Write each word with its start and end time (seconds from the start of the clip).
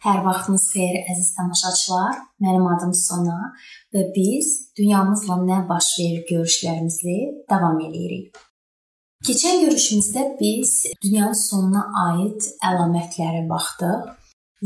Hər 0.00 0.22
vaxtınız 0.24 0.62
xeyir 0.72 0.94
əziz 1.12 1.34
tamaşaçılar. 1.36 2.14
Mənim 2.40 2.66
adım 2.72 2.92
Sona 2.96 3.50
və 3.92 4.06
biz 4.14 4.46
dünyamızla 4.78 5.36
nə 5.42 5.58
baş 5.68 5.88
verir 5.98 6.22
görüşlərimizi 6.30 7.16
davam 7.52 7.76
edirik. 7.84 8.38
Keçən 9.28 9.60
görüşümüzdə 9.66 10.22
biz 10.38 10.72
dünyanın 11.04 11.36
sonuna 11.36 11.82
aid 12.06 12.48
əlamətlərə 12.70 13.42
baxdıq 13.50 14.08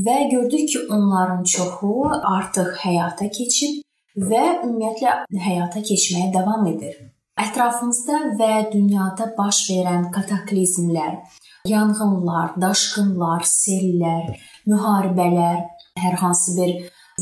və 0.06 0.16
gördük 0.30 0.70
ki, 0.70 0.84
onların 0.98 1.43
çoxu 1.55 1.91
artıq 2.37 2.71
həyata 2.85 3.27
keçib 3.35 3.82
və 4.30 4.45
ümumiyyətlə 4.62 5.43
həyata 5.48 5.82
keçməyə 5.91 6.30
davam 6.39 6.71
edir. 6.71 6.95
Ətrafımızda 7.43 8.21
və 8.39 8.53
dünyada 8.71 9.32
baş 9.35 9.64
verən 9.73 10.12
kataklizmlər, 10.14 11.19
yanğınlar, 11.68 12.50
daşqınlar, 12.60 13.44
sellər, 13.48 14.34
müharibələr, 14.68 15.62
hər 15.96 16.16
hansı 16.20 16.56
bir 16.58 16.72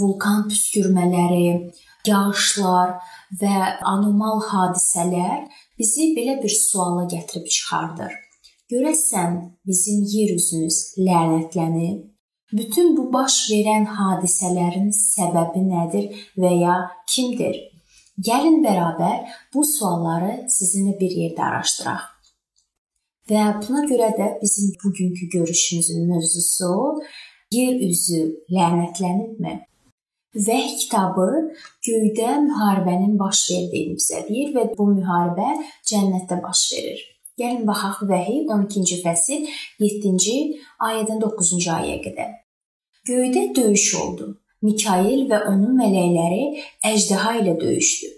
vulkan 0.01 0.49
püskürmələri, 0.51 1.71
yağışlar 2.09 2.97
və 3.39 3.59
anormal 3.87 4.43
hadisələr 4.49 5.45
bizi 5.79 6.11
belə 6.17 6.41
bir 6.43 6.55
suala 6.57 7.05
gətirib 7.13 7.47
çıxardır. 7.55 8.17
Görəsən 8.73 9.37
bizim 9.69 10.03
yer 10.11 10.35
üzümüz 10.35 10.79
lənətlənib? 10.99 12.01
Bütün 12.53 12.97
bu 12.97 13.07
baş 13.13 13.37
verən 13.53 13.87
hadisələrin 13.99 14.91
səbəbi 14.97 15.63
nədir 15.69 16.25
və 16.37 16.51
ya 16.65 16.79
kimdir? 17.15 17.61
Gəlin 18.19 18.59
bərabər 18.67 19.23
bu 19.55 19.63
sualları 19.65 20.35
sizinlə 20.57 20.99
bir 20.99 21.15
yerdə 21.23 21.47
araşdıraq. 21.47 22.12
Və 23.31 23.43
buna 23.63 23.85
görə 23.87 24.09
də 24.19 24.29
bizim 24.43 24.73
bugünkü 24.85 25.29
görüşümüzün 25.39 26.09
mövzusu 26.11 26.73
yer 27.55 27.75
üzü 27.89 28.23
lənətlənibmi? 28.51 29.55
Vəhy 30.35 30.75
kitabı 30.81 31.29
göydə 31.87 32.33
müharibənin 32.49 33.15
baş 33.21 33.45
verdiyini 33.51 33.95
bizə 34.01 34.25
deyir 34.29 34.51
və 34.57 34.67
bu 34.79 34.89
müharibə 34.97 35.55
cənnətdə 35.91 36.43
baş 36.43 36.65
verir. 36.75 37.01
Gəlin 37.39 37.67
baxaq 37.69 38.03
Vəhy 38.11 38.43
12-ci 38.51 39.01
fəsil 39.05 39.47
7-ci 39.81 40.37
ayədən 40.91 41.23
9-cu 41.23 41.63
ayəyə 41.79 41.99
qədər. 42.07 42.31
Göydə 43.07 43.49
döyüş 43.57 43.89
oldu. 44.03 44.33
Mikail 44.63 45.29
və 45.31 45.45
onun 45.51 45.79
mələkləri 45.79 46.45
əjdaha 46.91 47.39
ilə 47.43 47.55
döyüşdü. 47.61 48.11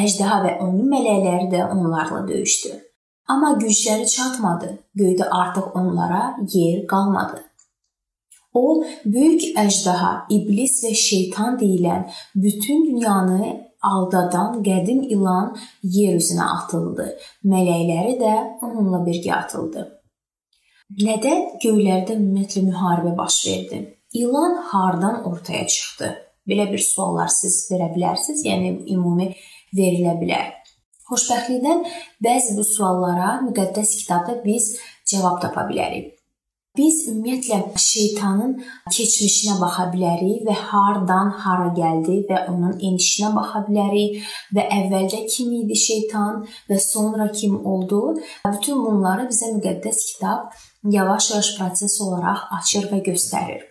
Əjdaha 0.00 0.44
və 0.46 0.60
onun 0.64 0.86
mələkləri 0.92 1.50
də 1.52 1.66
onlarla 1.72 2.28
döyüşdü. 2.28 2.89
Amma 3.30 3.52
gücləri 3.62 4.06
çatmadı. 4.10 4.68
Göydə 4.98 5.28
artıq 5.30 5.72
onlara 5.78 6.36
yer 6.54 6.86
qalmadı. 6.92 7.42
O, 8.54 8.82
böyük 9.04 9.44
əjdaha, 9.62 10.12
iblis 10.34 10.80
və 10.84 10.94
şeytan 10.98 11.58
deyilən 11.60 12.08
bütün 12.34 12.86
dünyanı 12.88 13.50
aldadan 13.82 14.58
qədim 14.66 15.04
ilan 15.14 15.54
yer 15.82 16.18
üzünə 16.18 16.48
atıldı. 16.56 17.06
Mələkləri 17.52 18.16
də 18.20 18.34
onunla 18.66 19.04
birgə 19.06 19.32
atıldı. 19.36 19.86
Nədən 20.98 21.46
göylərdə 21.62 22.18
ümumiyyətlə 22.18 22.64
müharibə 22.66 23.14
baş 23.18 23.36
verdi? 23.46 23.80
İlan 24.12 24.56
hardan 24.72 25.22
ortaya 25.30 25.66
çıxdı? 25.66 26.10
Belə 26.48 26.66
bir 26.72 26.82
suallar 26.82 27.30
siz 27.30 27.62
verə 27.70 27.92
bilərsiniz, 27.94 28.42
yəni 28.48 28.72
ümumi 28.90 29.30
verilə 29.76 30.16
bilər. 30.18 30.48
Xoşbəxtlikdən 31.10 31.84
bəzi 32.24 32.56
bu 32.58 32.64
suallara 32.74 33.30
müqəddəs 33.48 33.98
kitabda 34.00 34.38
biz 34.44 34.76
cavab 35.10 35.40
tapa 35.42 35.66
bilərik. 35.70 36.16
Biz 36.78 36.98
ümumiyyətlə 37.10 37.56
şeytanın 37.82 38.52
keçmişinə 38.94 39.56
baxa 39.58 39.88
bilərik 39.90 40.44
və 40.46 40.54
hardan 40.68 41.32
hara 41.42 41.72
gəldi 41.74 42.20
və 42.28 42.44
onun 42.52 42.76
enişinə 42.78 43.32
baxa 43.34 43.64
bilərik 43.66 44.20
və 44.54 44.68
əvvəlcə 44.76 45.24
kim 45.32 45.50
idi 45.58 45.80
şeytan 45.86 46.44
və 46.70 46.78
sonra 46.84 47.26
kim 47.40 47.58
oldu. 47.72 48.00
Bütün 48.46 48.86
bunları 48.86 49.26
bizə 49.32 49.50
müqəddəs 49.56 50.00
kitab 50.12 50.54
yavaş-yavaş 50.94 51.50
proses 51.58 52.00
olaraq 52.06 52.46
açır 52.60 52.86
və 52.92 53.02
göstərir. 53.10 53.66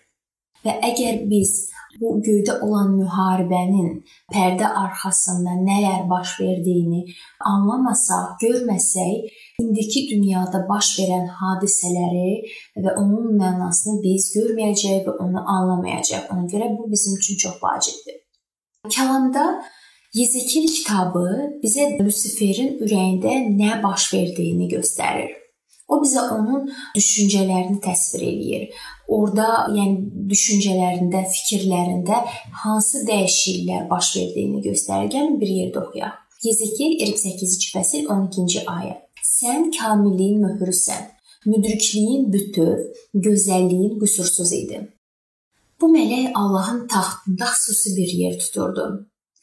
Və 0.68 0.76
əgər 0.92 1.24
biz 1.32 1.70
bu 2.02 2.12
göydə 2.26 2.60
olan 2.66 2.92
müharibənin 3.00 3.90
pərdə 4.34 4.70
arxasında 4.84 5.56
nələr 5.64 6.06
baş 6.12 6.36
verdiyini 6.42 7.02
anlamasaq, 7.52 8.38
görməsək, 8.44 9.34
indiki 9.64 10.06
dünyada 10.12 10.64
baş 10.70 10.92
verən 11.00 11.28
hadisələri 11.42 12.32
və 12.84 12.96
onun 13.02 13.34
mənasını 13.42 14.00
biz 14.06 14.30
görməyəcəyik 14.38 15.10
və 15.10 15.18
onu 15.26 15.44
anlamayacağıq. 15.58 16.30
Ona 16.34 16.48
görə 16.54 16.72
bu 16.78 16.92
bizim 16.92 17.18
üçün 17.20 17.44
çox 17.46 17.60
vacibdir. 17.64 18.22
Kəlamda 18.90 19.46
Yezekil 20.14 20.66
kitabı 20.74 21.28
bizə 21.62 21.92
Lusiferin 22.02 22.80
ürəyində 22.82 23.36
nə 23.54 23.76
baş 23.84 24.08
verdiyini 24.14 24.66
göstərir. 24.72 25.36
O 25.90 26.00
bizə 26.02 26.24
onun 26.34 26.66
düşüncələrini 26.96 27.78
təsvir 27.82 28.24
eləyir. 28.26 28.64
Orda, 29.09 29.47
yəni 29.74 30.28
düşüncələrində, 30.30 31.24
fikirlərində 31.34 32.20
hansı 32.64 33.02
dəyişikliklər 33.08 33.88
baş 33.90 34.12
verdiyini 34.18 34.62
göstərir. 34.68 35.09
Gəlin 35.16 35.40
bir 35.42 35.53
yerdə 35.56 35.81
oxuyaq. 35.81 36.20
Yezekiyel 36.46 36.94
28-ci 37.08 37.72
fəsil 37.74 38.06
12-ci 38.06 38.62
ayə. 38.69 38.94
Sən 39.25 39.72
kamilliyin 39.75 40.46
möhrüsən. 40.46 41.09
Müdrikliyin 41.50 42.30
bütöv, 42.34 42.86
gözəlliyin 43.25 43.98
qüsursuz 44.00 44.53
idi. 44.53 44.80
Bu 45.81 45.90
mələk 45.94 46.31
Allahın 46.36 46.88
taxtında 46.88 47.46
xüsusi 47.56 47.96
bir 47.98 48.09
yer 48.22 48.40
tuturdu. 48.40 48.86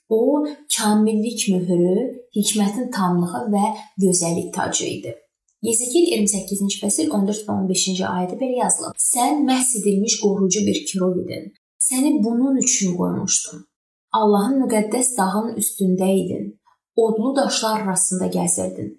O, 0.09 0.47
kamillik 0.77 1.49
möhrü, 1.49 1.95
hikmətin 2.37 2.91
tamlığı 2.95 3.47
və 3.55 3.65
gözəllik 4.03 4.53
tacı 4.55 4.85
idi. 4.87 5.15
Yezekiyel 5.63 6.21
28-ci 6.21 6.81
fəsil 6.83 7.09
14 7.11 7.47
və 7.47 7.55
15-ci 7.63 8.05
ayədə 8.05 8.37
belə 8.41 8.61
yazılıb: 8.61 8.99
Sən 9.01 9.41
məhs 9.49 9.73
edilmiş 9.81 10.21
qoruyucu 10.21 10.67
bir 10.67 10.83
kirov 10.91 11.17
idin. 11.23 11.49
Səni 11.81 12.13
bunun 12.25 12.57
üçün 12.61 12.97
qoymuşdum. 12.99 13.65
Allahın 14.13 14.61
müqəddəs 14.65 15.17
dağının 15.17 15.57
üstündə 15.63 16.11
idin. 16.23 16.47
Odlu 16.97 17.37
daşlar 17.37 17.81
arasında 17.81 18.27
gəzirdin. 18.37 18.95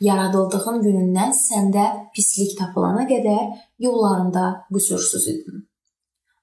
Yaradıldığın 0.00 0.82
günündən 0.86 1.34
səndə 1.36 1.86
pislik 2.14 2.58
tapılana 2.58 3.04
qədər 3.10 3.42
yollarında 3.78 4.44
qüsursuz 4.74 5.28
idin. 5.28 5.66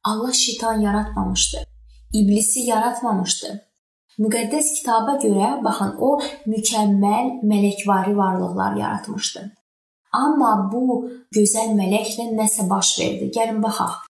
Allah 0.03 0.33
şeytan 0.33 0.81
yaratmamışdı. 0.81 1.57
İblisi 2.13 2.59
yaratmamışdı. 2.59 3.66
Müqəddəs 4.17 4.67
kitaba 4.79 5.13
görə 5.21 5.49
baxın 5.65 5.91
o 6.07 6.09
mükəmməl 6.49 7.27
mələkvari 7.49 8.13
varlıqlar 8.17 8.77
yaratmışdı. 8.81 9.41
Amma 10.23 10.51
bu 10.71 10.83
gözəl 11.37 11.75
mələklə 11.77 12.25
nəsə 12.39 12.65
baş 12.71 12.89
verdi. 12.99 13.27
Gəlin 13.35 13.59
baxaq. 13.65 14.07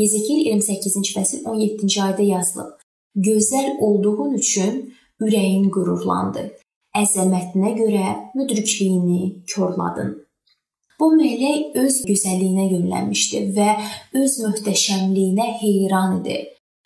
Yezekiyel 0.00 0.46
28-ci 0.54 1.12
fəsil 1.16 1.44
17-ci 1.52 2.00
ayədə 2.06 2.24
yazılıb. 2.30 2.72
Gözəl 3.26 3.68
olduğun 3.86 4.38
üçün 4.40 4.80
ürəyin 5.20 5.68
qürurlandı. 5.74 6.46
Əzəmətinə 6.96 7.74
görə 7.76 8.06
müdrikliyini 8.38 9.44
korladın. 9.52 10.14
Bu 11.00 11.10
mələk 11.18 11.76
öz 11.82 12.00
gözəlliyinə 12.08 12.64
yönlənmişdi 12.72 13.44
və 13.56 13.68
öz 14.22 14.38
möhtəşəmliyinə 14.46 15.46
heyran 15.60 16.18
idi. 16.20 16.38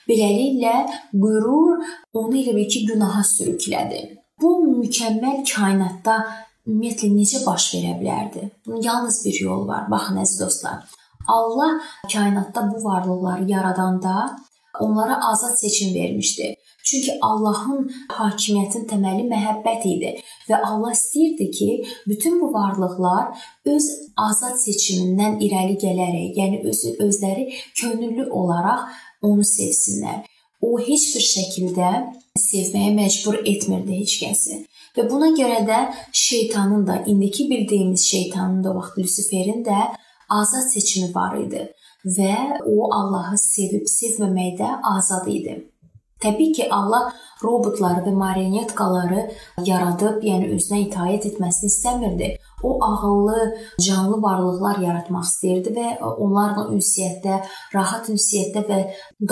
Beləliklə 0.08 0.74
qürur 1.12 1.84
onu 2.14 2.36
elə 2.40 2.56
bil 2.56 2.68
ki, 2.68 2.84
günaha 2.90 3.22
sürüklədi. 3.34 4.02
Bu 4.40 4.56
mükəmməl 4.66 5.44
kainatda 5.48 6.18
ümumiyyətlə 6.66 7.10
necə 7.14 7.44
baş 7.46 7.70
verə 7.76 7.94
bilərdi? 8.00 8.48
Bunun 8.66 8.82
yalnız 8.82 9.20
bir 9.24 9.40
yolu 9.46 9.68
var. 9.68 9.86
Baxın 9.90 10.20
əziz 10.24 10.40
dostlar. 10.40 10.82
Allah 11.28 11.80
kainatda 12.12 12.70
bu 12.72 12.84
varlıqları 12.84 13.50
yaradanda 13.50 14.36
onlara 14.80 15.24
azad 15.30 15.56
seçim 15.56 15.94
vermişdi. 15.94 16.54
Çünki 16.84 17.12
Allahın 17.22 17.86
hakimiyyətinin 18.12 18.88
təməli 18.90 19.22
məhəbbət 19.30 19.86
idi 19.88 20.10
və 20.50 20.58
Allah 20.68 20.92
istəyirdi 20.92 21.46
ki, 21.56 21.68
bütün 22.08 22.36
bu 22.42 22.50
varlıqlar 22.52 23.46
öz 23.72 23.86
azad 24.20 24.58
seçimindən 24.60 25.38
irəli 25.46 25.78
gələrək, 25.80 26.36
yəni 26.40 26.60
özü 26.68 26.92
özləri 27.06 27.46
könüllü 27.80 28.28
olaraq 28.30 28.84
onu 29.28 29.44
sevsinlər. 29.48 30.22
O 30.64 30.78
heç 30.80 31.10
bir 31.14 31.24
şəkildə 31.28 31.90
sevməyə 32.40 32.94
məcbur 32.96 33.40
etmirdi 33.42 34.00
heç 34.00 34.16
kəsi. 34.22 34.62
Və 34.96 35.04
buna 35.10 35.32
görə 35.38 35.60
də 35.68 35.80
şeytanın 36.12 36.86
da 36.86 37.02
indiki 37.10 37.48
bildiyimiz 37.50 38.06
şeytanın 38.10 38.62
da 38.64 38.74
vaxt 38.76 38.98
Lusiferin 38.98 39.64
də 39.66 39.80
azad 40.40 40.68
seçimi 40.72 41.14
var 41.14 41.36
idi 41.40 41.66
və 42.04 42.34
o 42.68 42.90
Allahı 42.92 43.38
sevib 43.40 43.86
sevməməkdə 43.90 44.70
azad 44.96 45.28
idi. 45.28 45.62
Təbii 46.24 46.52
ki, 46.56 46.68
Allah 46.72 47.10
robotları 47.42 48.04
və 48.06 48.12
marionetkaları 48.16 49.24
yaradıb, 49.66 50.22
yəni 50.24 50.52
özünə 50.56 50.80
itaat 50.86 51.26
etməsini 51.28 51.68
istəmirdi. 51.72 52.30
O 52.68 52.72
ağıllı, 52.88 53.42
canlı 53.86 54.22
varlıqlar 54.22 54.80
yaratmaq 54.86 55.28
istəyirdi 55.28 55.74
və 55.78 55.88
onlarla 56.24 56.66
ünsiyyətdə, 56.76 57.38
rahat 57.74 58.10
ünsiyyətdə 58.14 58.64
və 58.70 58.80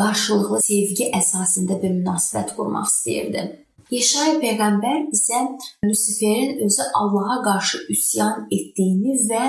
qarşılıqlı 0.01 0.61
sevgi 0.69 1.11
əsasında 1.21 1.81
bir 1.83 1.97
münasibət 1.99 2.55
qurmaq 2.59 2.89
istəyirdi. 2.93 3.49
Yeşaya 3.93 4.39
peyğəmbər 4.41 5.03
bizə 5.13 5.41
Lusiferin 5.85 6.63
özü 6.67 6.85
Allaha 7.01 7.43
qarşı 7.49 7.83
üsyan 7.93 8.47
etdiyini 8.57 9.19
və 9.33 9.43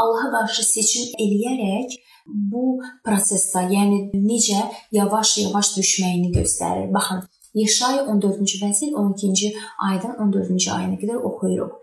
Allaha 0.00 0.32
qarşı 0.34 0.66
seçim 0.68 1.14
eləyərək 1.24 1.96
bu 2.26 2.64
prosesdə, 3.06 3.62
yəni 3.72 4.10
necə 4.26 4.60
yavaş-yavaş 4.92 5.72
düşməyini 5.78 6.32
göstərir. 6.34 6.92
Baxın, 6.94 7.22
Yeşaya 7.56 8.02
14-cü 8.12 8.58
fəsil 8.60 8.92
12-ci 9.00 9.54
aydan 9.88 10.18
14-cü 10.26 10.70
ayına 10.76 10.98
qədər 11.00 11.22
oxuyuruq. 11.30 11.78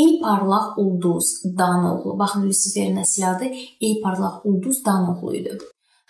Ey 0.00 0.20
parlaq 0.20 0.78
ulduz, 0.82 1.26
Dan 1.58 1.84
oğlu. 1.90 2.18
Baxın, 2.18 2.48
Lusiferin 2.48 3.00
əsl 3.04 3.28
adı 3.30 3.50
Ey 3.80 4.00
parlaq 4.02 4.44
ulduz 4.48 4.84
Dan 4.86 5.08
oğlu 5.12 5.36
idi. 5.40 5.56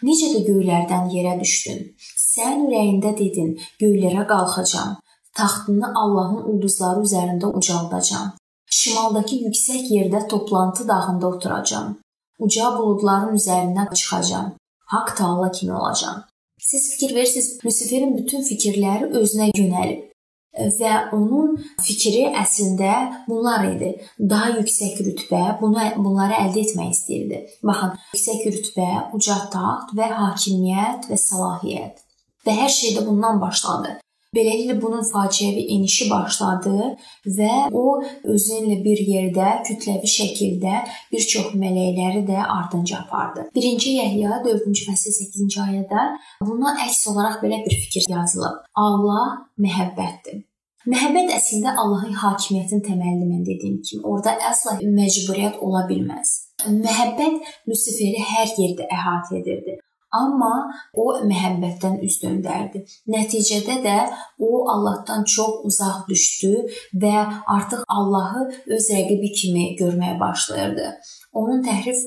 Necə 0.09 0.33
də 0.35 0.41
göylərdən 0.49 1.11
yerə 1.15 1.39
düşdün? 1.41 1.81
Sən 2.19 2.67
ürəyində 2.67 3.13
dedin, 3.19 3.55
göylərə 3.81 4.27
qalxacağam 4.29 4.97
taxtını 5.35 5.93
Allahın 6.01 6.45
ulduzları 6.51 7.03
üzərində 7.07 7.51
ucaldacağam. 7.59 8.33
Şimaldakı 8.71 9.35
yüksək 9.47 9.91
yerdə 9.97 10.27
toplantı 10.29 10.89
dağında 10.89 11.27
oturacağam. 11.29 11.99
Uca 12.39 12.71
buludların 12.79 13.37
üzərinə 13.39 13.89
çıxacağam. 13.95 14.55
Haqq 14.93 15.17
Taala 15.19 15.51
kimi 15.51 15.75
olacağam. 15.75 16.25
Siz 16.61 16.91
fikir 16.91 17.15
verirsiniz, 17.15 17.59
Lusiferin 17.65 18.17
bütün 18.19 18.43
fikirləri 18.43 19.11
özünə 19.21 19.51
yönəlib 19.59 20.14
və 20.55 20.93
onun 21.17 21.57
fikri 21.83 22.29
əslində 22.31 22.93
bunlar 23.29 23.67
idi. 23.73 23.95
Daha 24.19 24.55
yüksək 24.59 25.03
rütbə, 25.07 25.43
bunu 25.61 25.89
bunları 25.99 26.39
əldə 26.47 26.63
etmək 26.65 26.95
istəyirdi. 26.95 27.43
Baxın, 27.67 27.99
yüksək 28.15 28.47
rütbə, 28.55 28.89
uca 29.19 29.41
taxt 29.55 29.95
və 29.99 30.11
hakimiyyət 30.15 31.11
və 31.11 31.21
səlahiyyət. 31.27 32.03
Və 32.45 32.59
hər 32.61 32.73
şey 32.73 32.99
də 32.99 33.07
bundan 33.07 33.41
başladı. 33.41 33.99
Beləliklə 34.35 34.77
bunun 34.83 35.05
faciəvi 35.07 35.67
enişi 35.77 36.09
başladı 36.11 36.77
və 37.39 37.51
o 37.81 37.85
özünlə 38.35 38.81
bir 38.87 39.03
yerdə 39.11 39.51
kütləvi 39.69 40.11
şəkildə 40.15 40.81
bir 41.13 41.29
çox 41.35 41.53
mələkləri 41.65 42.25
də 42.31 42.41
ardınca 42.57 43.05
apardı. 43.05 43.47
1-ci 43.59 43.95
Yəhya 44.01 44.41
4-cü 44.47 44.89
fəsil 44.89 45.15
8-ci 45.21 45.61
ayədə 45.67 46.09
buna 46.49 46.75
əks 46.87 47.05
olaraq 47.13 47.39
belə 47.45 47.61
bir 47.67 47.79
fikir 47.85 48.11
yazılıb. 48.11 48.65
Allah 48.87 49.31
məhəbbətdir. 49.67 50.43
Məhəbbət 50.85 51.31
əslində 51.33 51.73
Allahın 51.81 52.13
hakimiyyətinin 52.21 52.83
təməlini 52.85 53.29
mən 53.31 53.45
dediyim 53.47 53.79
kimi, 53.87 54.03
orada 54.05 54.35
əsla 54.51 54.75
məcburiyyət 54.83 55.63
ola 55.65 55.87
bilməz. 55.89 56.33
Məhəbbət 56.69 57.55
Lusiferi 57.71 58.21
hər 58.35 58.53
yerdə 58.59 58.91
əhatə 58.93 59.39
edirdi. 59.41 59.79
Amma 60.21 60.53
o 60.95 61.07
məhəbbətdən 61.31 62.01
üz 62.07 62.19
döndərdi. 62.23 62.85
Nəticədə 63.15 63.81
də 63.87 63.97
o 64.39 64.65
Allahdan 64.75 65.25
çox 65.37 65.65
uzaq 65.71 66.05
düşdü 66.09 66.53
və 67.03 67.15
artıq 67.57 67.83
Allahı 67.89 68.45
öz 68.77 68.91
rəqibi 68.97 69.33
kimi 69.41 69.65
görməyə 69.81 70.21
başlayırdı. 70.21 70.93
Onun 71.33 71.63
təhrif 71.63 72.05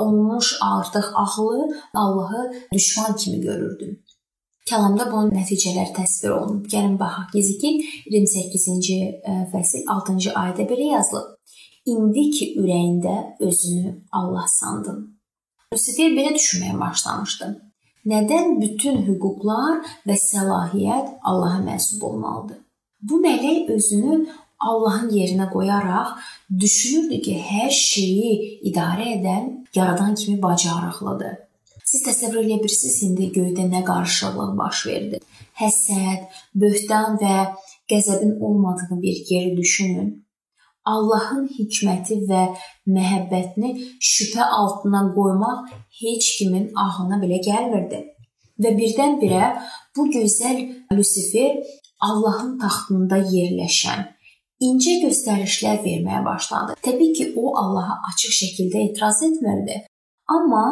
olunmuş 0.00 0.56
artıq 0.60 1.04
ağlı 1.14 1.68
Allahı 1.94 2.52
düşman 2.72 3.16
kimi 3.16 3.40
görürdü. 3.40 3.98
Kəlamda 4.70 5.08
bunun 5.10 5.32
nəticələri 5.34 5.90
təsvir 5.96 6.30
olunub. 6.36 6.66
Gəlin 6.70 6.94
baxaq. 7.00 7.34
Yezikil 7.34 7.80
28-ci 8.14 8.98
fəsil 9.54 9.88
6-cı 9.96 10.34
ayədə 10.42 10.68
belə 10.70 10.92
yazılıb. 10.92 11.32
İndi 11.92 12.28
ki 12.30 12.46
ürəyində 12.62 13.16
özünü 13.42 13.96
Allah 14.12 14.46
sandın. 14.48 15.00
Lusifer 15.72 16.12
belə 16.12 16.34
düşünməyə 16.36 16.74
başlamışdı. 16.76 17.46
Nədən 18.12 18.58
bütün 18.60 18.98
hüquqlar 19.06 19.78
və 20.08 20.16
səlahiyyət 20.20 21.12
Allaha 21.30 21.62
mənsub 21.64 22.02
olmalıdır? 22.08 22.58
Bu 23.08 23.20
mələk 23.22 23.70
özünü 23.76 24.18
Allahın 24.68 25.08
yerinə 25.16 25.48
qoyaraq 25.50 26.10
düşünürdü 26.64 27.20
ki, 27.24 27.36
hər 27.52 27.70
şeyi 27.70 28.32
idarə 28.68 29.06
edən 29.16 29.48
yaradan 29.74 30.14
kimi 30.14 30.42
bacarıqlıdır. 30.42 31.38
Siz 31.84 32.04
təsəvvür 32.06 32.44
edə 32.44 32.58
bilirsiniz 32.60 32.98
indi 33.08 33.30
göydə 33.38 33.64
nə 33.72 33.82
qarşılıq 33.88 34.52
baş 34.60 34.86
verdi. 34.90 35.22
Həsəd, 35.62 36.28
böhtan 36.54 37.16
və 37.22 37.38
qəzəbin 37.90 38.38
olmadığı 38.44 39.00
bir 39.02 39.24
yeri 39.30 39.56
düşünün. 39.56 40.12
Allahın 40.88 41.44
hikməti 41.56 42.18
və 42.30 42.42
məhəbbətini 42.94 43.74
şübhə 44.12 44.48
altına 44.60 45.02
qoymaq 45.16 45.70
heç 46.00 46.30
kimin 46.38 46.72
ağlına 46.84 47.20
belə 47.22 47.38
gəlmirdi. 47.46 48.00
Və 48.62 48.74
birdən-birə 48.78 49.52
bu 49.96 50.08
gözəl 50.16 50.58
Lusifer 50.96 51.62
Allahın 52.02 52.58
taxtında 52.58 53.20
yerləşən 53.36 54.10
incə 54.62 54.98
göstərişlər 55.02 55.80
verməyə 55.86 56.22
başladı. 56.26 56.76
Təbii 56.86 57.14
ki, 57.16 57.24
o 57.36 57.54
Allaha 57.58 57.98
açıq 58.10 58.34
şəkildə 58.40 58.84
etiraz 58.88 59.22
etmirdi, 59.26 59.78
amma 60.36 60.66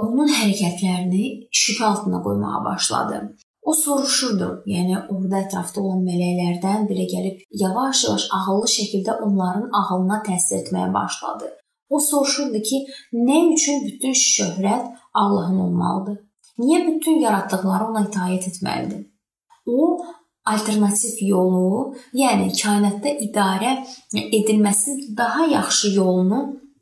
onun 0.00 0.28
hərəkətlərini 0.28 1.24
şübhə 1.62 1.86
altına 1.92 2.20
qoymağa 2.26 2.64
başladı. 2.64 3.22
O 3.70 3.74
soruşurdu. 3.74 4.46
Yəni 4.66 4.96
orada 5.14 5.44
ətrafda 5.44 5.82
olan 5.84 6.00
mələklərdən 6.02 6.88
biri 6.88 7.04
gəlib 7.12 7.42
yavaş-yavaş 7.62 8.24
ağıllı 8.38 8.70
şəkildə 8.72 9.14
onların 9.26 9.68
ağlına 9.80 10.16
təsir 10.26 10.56
etməyə 10.64 10.88
başladı. 10.94 11.50
O 11.94 12.00
soruşurdu 12.06 12.62
ki, 12.68 12.80
nə 13.28 13.36
üçün 13.52 13.84
bütün 13.86 14.16
şöhrət 14.22 14.88
Allahın 15.22 15.60
olmalıdır? 15.66 16.18
Niyə 16.58 16.80
bütün 16.88 17.20
yaratdıqları 17.26 17.84
ona 17.92 18.02
itaat 18.08 18.48
etməlidir? 18.50 19.04
O 19.66 20.00
alternativ 20.54 21.22
yolu, 21.28 21.94
yəni 22.22 22.50
kainatda 22.62 23.12
idarə 23.26 23.76
edilməsinin 24.40 25.16
daha 25.22 25.46
yaxşı 25.46 25.92
yolunu 26.00 26.40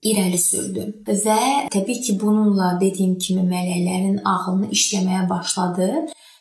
irəli 0.08 0.40
sürdü 0.40 0.87
və 1.08 1.40
təbii 1.75 2.00
ki, 2.06 2.17
bununla 2.23 2.79
dediyim 2.81 3.19
kimi 3.25 3.44
mələklərin 3.52 4.23
ağlını 4.32 4.70
işləməyə 4.79 5.29
başladı 5.35 5.90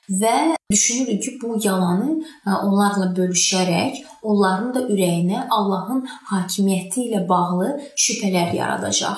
və 0.10 0.56
düşünürük 0.72 1.24
ki, 1.24 1.32
bu 1.42 1.58
yalanı 1.64 2.12
onlarla 2.46 3.14
bölüşərək 3.18 4.04
onların 4.24 4.74
da 4.76 4.86
ürəyinə 4.94 5.48
Allahın 5.50 6.06
hakimiyyəti 6.32 7.10
ilə 7.10 7.26
bağlı 7.30 7.74
şübhələr 7.96 8.56
yaradacaq. 8.56 9.18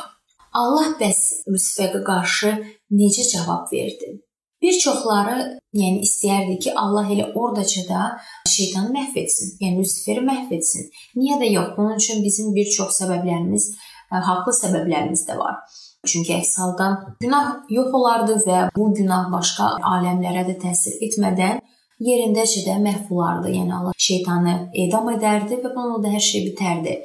Allah 0.53 0.95
bəs 1.01 1.45
Lusiferə 1.51 2.01
qarşı 2.03 2.55
necə 2.91 3.25
cavab 3.33 3.69
verdi? 3.73 4.17
Bir 4.61 4.75
çoxları, 4.83 5.35
yəni 5.73 6.01
istəyərdi 6.03 6.57
ki, 6.63 6.71
Allah 6.75 7.11
elə 7.13 7.29
ordaca 7.31 7.83
da 7.87 8.07
şeytanı 8.49 8.89
məhv 8.91 9.19
etsin, 9.21 9.53
yəni 9.61 9.79
Lusiferi 9.79 10.23
məhv 10.25 10.51
etsin. 10.57 10.89
Niyə 11.15 11.37
də 11.39 11.51
yox? 11.53 11.69
Bunun 11.77 12.01
üçün 12.01 12.23
bizim 12.25 12.49
bir 12.55 12.67
çox 12.77 12.97
səbəblərimiz, 13.01 13.69
haqlı 14.09 14.55
səbəblərimiz 14.57 15.23
də 15.29 15.37
var. 15.39 15.61
Çünki 16.07 16.33
əks 16.33 16.53
halda 16.59 16.85
günah 17.19 17.47
yox 17.69 17.95
olardı 17.99 18.37
və 18.45 18.59
bu 18.75 18.91
günah 18.95 19.27
başqa 19.33 19.73
aləmlərə 19.93 20.45
də 20.47 20.55
təsir 20.61 20.95
etmədən 21.07 21.59
yerindəcə 21.99 22.63
də 22.67 22.77
məhv 22.83 23.11
olardı. 23.15 23.51
Yəni 23.57 23.73
Allah 23.75 23.97
şeytanı 23.97 24.53
edam 24.85 25.09
edərdi 25.11 25.59
və 25.59 25.73
bununla 25.75 26.03
da 26.05 26.13
hər 26.13 26.23
şey 26.23 26.45
bitərdi. 26.47 26.95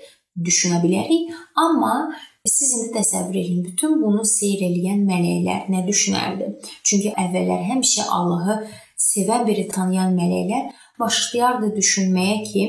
Düşünə 0.47 0.81
bilərik, 0.83 1.35
amma 1.59 2.11
siz 2.47 2.73
indi 2.75 2.89
təsəvvür 2.97 3.37
edin, 3.39 3.61
bütün 3.67 4.01
bunu 4.03 4.25
seyr 4.27 4.65
eləyən 4.67 5.05
mələklər 5.07 5.69
nə 5.71 5.85
düşünərdi? 5.87 6.49
Çünki 6.83 7.13
əvvəllər 7.25 7.63
həmişə 7.71 8.09
Allahı 8.17 8.57
sevən 8.99 9.47
biri 9.47 9.69
tanıyan 9.71 10.17
mələklər 10.19 10.73
başlayardı 10.99 11.71
düşünməyə 11.77 12.41
ki, 12.51 12.65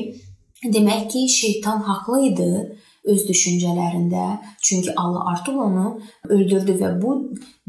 demək 0.74 1.08
ki, 1.12 1.26
şeytan 1.40 1.82
haqlı 1.86 2.20
idi 2.30 2.50
öz 3.06 3.24
düşüncələrində. 3.28 4.26
Çünki 4.62 4.94
Allah 4.96 5.30
artıq 5.32 5.58
onu 5.66 5.86
öldürdü 6.28 6.78
və 6.82 6.92
bu 7.02 7.16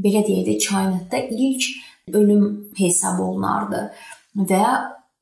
belə 0.04 0.24
deyək 0.28 0.46
də 0.50 0.58
kainatda 0.68 1.24
ilk 1.48 1.70
ölüm 2.14 2.46
hesab 2.78 3.20
olunardı 3.20 3.82
və 4.38 4.64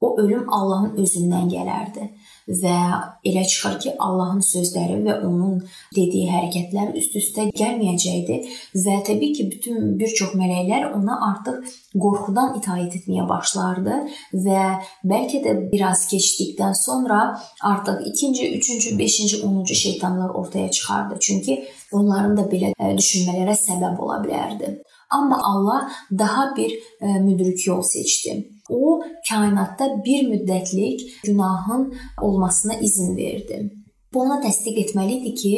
o 0.01 0.15
ölüm 0.21 0.45
Allahın 0.53 0.97
özündən 1.01 1.49
gələrdi 1.51 2.09
və 2.47 2.77
elə 3.25 3.43
çıxır 3.49 3.77
ki, 3.81 3.93
Allahın 3.99 4.41
sözləri 4.45 4.99
və 5.05 5.15
onun 5.25 5.57
dediyi 5.95 6.29
hərəkətlər 6.29 6.93
üst-üstə 6.99 7.47
gəlməyəcəkdi 7.57 8.37
və 8.85 8.97
təbii 9.07 9.33
ki, 9.37 9.47
bütün 9.53 9.95
bir 9.99 10.13
çox 10.19 10.35
mələklər 10.37 10.91
ona 10.93 11.17
artıq 11.31 11.65
qorxudan 11.97 12.55
itaat 12.59 12.95
etməyə 12.99 13.25
başlardı 13.29 13.99
və 14.45 14.63
bəlkə 15.11 15.41
də 15.45 15.55
biraz 15.71 16.05
keçdikdən 16.11 16.75
sonra 16.77 17.21
artıq 17.63 18.03
2-ci, 18.13 18.51
3-cü, 18.59 18.97
5-ci, 18.99 19.41
10-cu 19.41 19.75
şeytanlar 19.75 20.29
ortaya 20.29 20.71
çıxardı. 20.71 21.19
Çünki 21.19 21.63
onların 21.91 22.37
da 22.37 22.45
belə 22.51 22.73
e, 22.77 22.93
düşünmələrə 22.97 23.55
səbəb 23.57 24.01
ola 24.01 24.21
bilərdi. 24.23 24.75
Amma 25.09 25.39
Allah 25.43 25.89
daha 26.11 26.55
bir 26.55 26.71
e, 27.01 27.19
müdrik 27.19 27.67
yol 27.67 27.81
seçdi 27.81 28.54
o 28.69 29.01
kainatda 29.29 29.89
bir 30.05 30.27
müddətlik 30.29 31.01
günahın 31.23 31.93
olmasına 32.21 32.73
izin 32.73 33.17
verdi. 33.17 33.73
Bu 34.13 34.21
ona 34.21 34.39
təsdiq 34.43 34.79
etməli 34.85 35.19
idi 35.19 35.33
ki, 35.41 35.55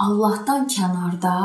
Allahdan 0.00 0.68
kənarda, 0.70 1.36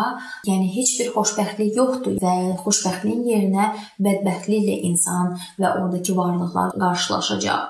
yəni 0.47 0.67
heç 0.75 0.91
bir 0.99 1.07
xoşbəxtlik 1.15 1.79
yoxdur 1.79 2.19
və 2.23 2.35
xoşbəxtliyin 2.63 3.23
yerinə 3.31 3.71
bədbəxtliklə 4.05 4.75
insan 4.89 5.33
və 5.59 5.71
oradakı 5.79 6.15
varlıqlar 6.19 6.77
qarşılaşacaq. 6.83 7.63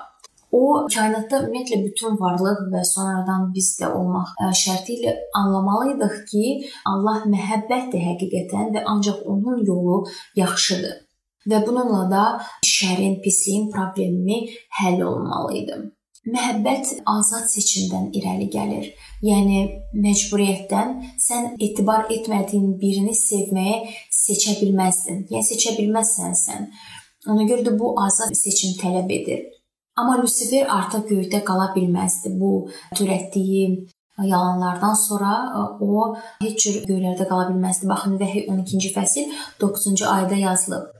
O 0.52 0.86
kainatda 0.94 1.40
ümumiyyətlə 1.42 1.78
bütün 1.86 2.20
varlıq 2.20 2.60
və 2.74 2.84
sonradan 2.92 3.48
biz 3.56 3.72
də 3.80 3.88
olmaq 3.98 4.36
şərti 4.60 5.00
ilə 5.00 5.16
anlamalıydıq 5.40 6.14
ki, 6.30 6.44
Allah 6.92 7.26
məhəbbətdir 7.32 8.06
həqiqətən 8.10 8.70
və 8.76 8.84
ancaq 8.92 9.26
onun 9.32 9.64
yolu 9.66 10.04
yaxşıdır. 10.36 11.05
Və 11.50 11.62
bununla 11.66 12.06
da 12.10 12.24
şərin, 12.66 13.20
pisliyin 13.24 13.70
problemi 13.74 14.42
həll 14.80 15.02
olunmalı 15.06 15.54
idi. 15.60 15.78
Məhəbbət 16.26 16.88
azad 17.06 17.46
seçimdən 17.52 18.08
irəli 18.18 18.48
gəlir. 18.50 18.86
Yəni 19.22 19.60
məcburiyyətdən 19.94 20.94
sən 21.22 21.52
etibar 21.62 22.08
etmədiyin 22.10 22.72
birini 22.80 23.14
sevməyə 23.14 23.76
seçə 24.10 24.56
bilməzdin. 24.58 25.22
Yəni 25.30 25.46
seçə 25.52 25.76
bilməzsən 25.78 26.34
sən. 26.40 26.66
Ona 27.30 27.46
görə 27.46 27.68
də 27.68 27.76
bu 27.78 27.92
azad 28.02 28.34
seçim 28.34 28.74
tələb 28.80 29.12
edir. 29.20 29.44
Amma 29.96 30.18
Lucifer 30.18 30.66
artıq 30.78 31.06
göydə 31.12 31.44
qala 31.46 31.70
bilməzdi. 31.76 32.34
Bu 32.40 32.68
törətdiyi 32.98 33.86
yalanlardan 34.24 34.98
sonra 34.98 35.30
o 35.80 36.16
heç 36.42 36.64
cür 36.64 36.82
göylərdə 36.90 37.28
qala 37.30 37.48
bilməzdi. 37.52 37.88
Baxın, 37.92 38.18
Vəhiy 38.20 38.48
12-ci 38.50 38.92
fəsil 38.98 39.32
9-cu 39.62 40.10
ayədə 40.10 40.42
yazılıb. 40.42 40.90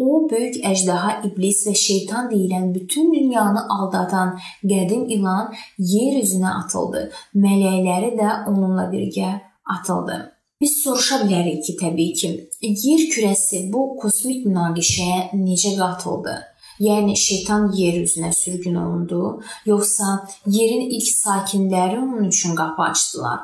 O 0.00 0.24
böyük 0.30 0.54
əjdaha 0.64 1.10
iblis 1.28 1.58
və 1.66 1.74
şeytan 1.76 2.30
deyilən 2.32 2.70
bütün 2.74 3.10
dünyanı 3.12 3.66
aldadan 3.74 4.30
qədim 4.72 5.02
ilan 5.16 5.50
yer 5.92 6.16
üzünə 6.22 6.54
atıldı. 6.62 7.02
Mələkləri 7.44 8.14
də 8.20 8.30
onunla 8.48 8.86
birgə 8.94 9.34
atıldı. 9.74 10.16
Biz 10.60 10.72
soruşa 10.84 11.18
bilərik 11.24 11.60
ki, 11.66 11.74
təbii 11.82 12.14
ki, 12.20 12.30
yer 12.62 13.04
kürəsi 13.12 13.66
bu 13.72 13.82
kosmik 14.00 14.46
münaqişəyə 14.48 15.20
necə 15.42 15.74
qatıldı? 15.76 16.38
Yəni 16.80 17.16
şeytan 17.16 17.68
yer 17.76 18.00
üzünə 18.00 18.32
sürgün 18.32 18.80
olundu, 18.80 19.22
yoxsa 19.68 20.22
yerin 20.46 20.88
ilk 20.96 21.08
sakinləri 21.12 22.00
onun 22.00 22.28
üçün 22.32 22.56
qapı 22.56 22.88
açdılar? 22.88 23.40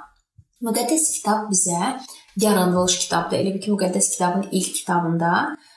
Müqəddəs 0.64 1.08
kitab 1.18 1.50
bizə 1.52 1.96
yaradılış 2.40 2.98
kitabdır. 3.04 3.42
Elə 3.42 3.54
bil 3.54 3.64
ki, 3.64 3.72
müqəddəs 3.76 4.10
kitabın 4.14 4.48
ilk 4.52 4.74
kitabında 4.74 5.32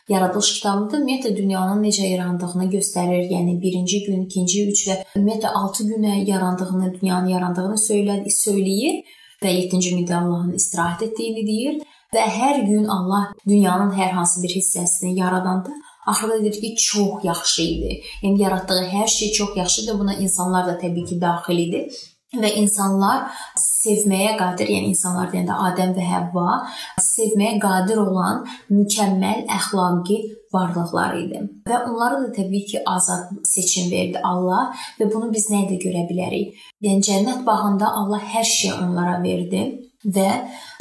yaradılış 0.10 0.50
kitabında 0.58 0.98
ümumiyyətlə 0.98 1.36
dünyanın 1.38 1.84
necə 1.86 2.08
yarandığını 2.08 2.66
göstərir. 2.74 3.28
Yəni 3.34 3.56
birinci 3.62 4.04
gün, 4.08 4.26
ikinci, 4.26 4.66
üç 4.72 4.86
və 4.90 4.98
ümumiyyətlə 5.16 5.54
6 5.62 5.88
günə 5.92 6.16
yarandığını, 6.30 6.94
dünyanın 7.00 7.34
yarandığını 7.36 7.78
söylədi, 7.86 8.34
söyləyir 8.44 9.04
və 9.44 9.54
7-ci 9.60 9.96
gündə 9.96 10.18
Allahın 10.22 10.56
istirahət 10.60 11.06
etdiyini 11.10 11.46
deyir 11.52 11.80
və 12.16 12.26
hər 12.40 12.64
gün 12.66 12.90
Allah 12.90 13.30
dünyanın 13.48 13.94
hər 13.96 14.16
hansı 14.18 14.44
bir 14.44 14.56
hissəsini 14.58 15.16
yaradanda 15.20 15.76
axırda 16.08 16.40
deyir 16.44 16.62
ki, 16.62 16.76
çox 16.76 17.24
yaxşı 17.24 17.62
idi. 17.62 17.98
Yəni 18.24 18.42
yaratdığı 18.42 18.86
hər 18.94 19.08
şey 19.08 19.32
çox 19.32 19.58
yaxşıdır. 19.58 20.00
Buna 20.00 20.14
insanlar 20.14 20.68
da 20.68 20.80
təbii 20.82 21.06
ki, 21.06 21.22
daxil 21.22 21.68
idi 21.68 21.90
və 22.38 22.50
insanlar 22.62 23.30
sevməyə 23.58 24.36
qadir, 24.38 24.70
yəni 24.70 24.92
insanlar 24.94 25.32
deyəndə 25.32 25.56
Adəm 25.70 25.96
və 25.98 26.06
Həvva 26.06 26.58
sevməyə 27.02 27.58
qadir 27.64 28.02
olan 28.04 28.44
mükəmməl 28.70 29.48
əxlaqi 29.56 30.20
varlıqlar 30.54 31.16
idi. 31.18 31.42
Və 31.70 31.82
onlara 31.88 32.22
da 32.24 32.32
təbii 32.36 32.66
ki, 32.70 32.84
azad 32.86 33.32
seçim 33.48 33.90
verdi 33.92 34.22
Allah 34.24 34.70
və 35.00 35.10
bunu 35.14 35.32
biz 35.34 35.50
nə 35.50 35.66
ilə 35.66 35.80
görə 35.82 36.06
bilərik? 36.10 36.58
Yəni 36.86 37.06
cənnət 37.10 37.46
bağında 37.48 37.94
Allah 38.02 38.22
hər 38.36 38.46
şeyi 38.46 38.76
onlara 38.78 39.18
verdi 39.24 39.66
və 40.06 40.30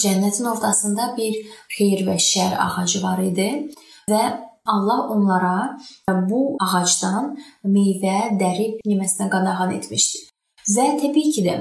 cənnətin 0.02 0.52
ortasında 0.52 1.12
bir 1.17 1.40
xeyir 1.78 2.05
və 2.07 2.19
şər 2.23 2.59
ağacı 2.67 3.02
var 3.02 3.25
idi 3.25 3.49
və 4.11 4.23
Allah 4.69 5.09
onlara 5.14 5.78
bu 6.28 6.59
ağacdan 6.61 7.37
meyvə 7.64 8.35
dərib 8.40 8.83
yeməsinə 8.85 9.31
qadağan 9.33 9.73
etmişdi. 9.81 10.27
Və 10.68 10.90
təbii 11.00 11.32
ki 11.32 11.46
də 11.46 11.54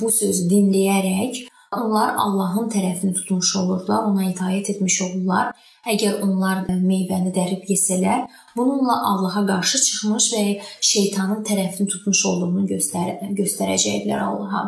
bu 0.00 0.10
sözü 0.10 0.48
dinləyərək 0.50 1.44
onlar 1.76 2.16
Allahın 2.18 2.70
tərəfini 2.72 3.14
tutmuş 3.14 3.50
olurlar, 3.60 4.08
ona 4.08 4.30
itaat 4.30 4.70
etmiş 4.72 4.96
olurlar. 5.04 5.52
Əgər 5.88 6.22
onlar 6.24 6.64
meyvəni 6.68 7.30
dərib 7.36 7.68
yesələr, 7.70 8.24
bununla 8.56 8.96
Allaha 9.12 9.44
qarşı 9.46 9.78
çıxmış 9.84 10.28
və 10.34 10.44
şeytanın 10.90 11.44
tərəfini 11.48 11.88
tutmuş 11.92 12.24
olduğunu 12.32 12.66
göstər 12.72 13.14
göstərəcəklər 13.38 14.24
Allaha. 14.26 14.64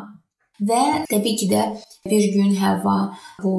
Və 0.61 0.83
təbii 1.11 1.37
ki 1.41 1.49
də 1.51 1.67
bir 2.07 2.33
gün 2.35 2.55
Həvva 2.61 2.99
bu 3.43 3.55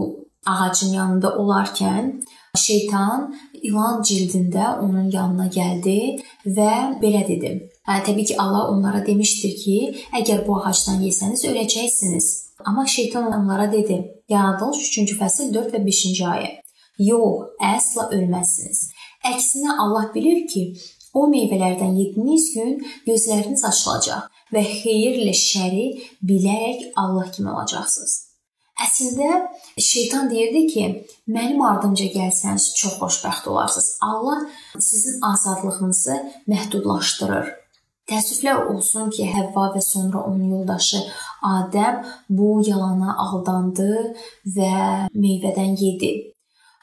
ağacın 0.45 0.93
yanında 0.93 1.35
olarkən 1.41 2.13
şeytan 2.58 3.34
ilan 3.62 4.01
cildində 4.03 4.77
onun 4.84 5.10
yanına 5.12 5.48
gəldi 5.48 5.98
və 6.46 6.74
belə 7.01 7.24
dedi: 7.27 7.51
Təbii 7.88 8.25
ki, 8.25 8.38
Allah 8.38 8.70
onlara 8.72 9.05
demişdir 9.05 9.55
ki, 9.63 9.77
əgər 10.20 10.46
bu 10.48 10.58
ağacdan 10.62 11.01
yesəniz 11.08 11.46
öləcəksiniz. 11.50 12.27
Amma 12.65 12.86
şeytan 12.86 13.31
onlara 13.39 13.72
dedi: 13.72 14.00
Yaradılış 14.29 14.98
3-cü 14.98 15.20
fəsil 15.20 15.53
4 15.53 15.75
və 15.75 15.84
5-ci 15.86 16.25
ayə. 16.34 16.51
Yox, 17.00 17.53
əsla 17.74 18.10
ölməzsiniz. 18.15 18.81
Əksinə 19.25 19.77
Allah 19.84 20.12
bilir 20.15 20.46
ki, 20.48 20.65
o 21.13 21.27
meyvələrdən 21.31 21.96
yediyiniz 21.98 22.51
gün 22.55 22.75
gözləriniz 23.08 23.65
açılacaq 23.67 24.27
və 24.53 24.65
xeyirlə 24.81 25.34
şəri 25.36 25.88
bilərək 26.27 26.91
Allah 26.96 27.31
kimi 27.31 27.51
olacaqsınız. 27.51 28.30
Əslində 28.81 29.29
şeytan 29.77 30.29
deyirdi 30.31 30.61
ki, 30.73 30.83
mənim 31.29 31.61
ardımca 31.65 32.07
gəlsəniz 32.15 32.71
çox 32.79 32.97
xoşbəxt 33.01 33.50
olarsınız. 33.51 33.89
Allah 34.01 34.45
sizin 34.79 35.21
azadlığınızı 35.31 36.17
məhdudlaşdırır. 36.51 37.51
Təəssüflər 38.09 38.65
olsun 38.73 39.11
ki, 39.13 39.27
Həvva 39.35 39.69
və 39.75 39.81
sonra 39.85 40.25
onun 40.27 40.50
yoldaşı 40.55 41.03
Adəm 41.47 42.01
bu 42.29 42.59
yalana 42.65 43.15
aldandı 43.23 43.93
və 44.57 44.73
meyvədən 45.13 45.77
yedi. 45.79 46.11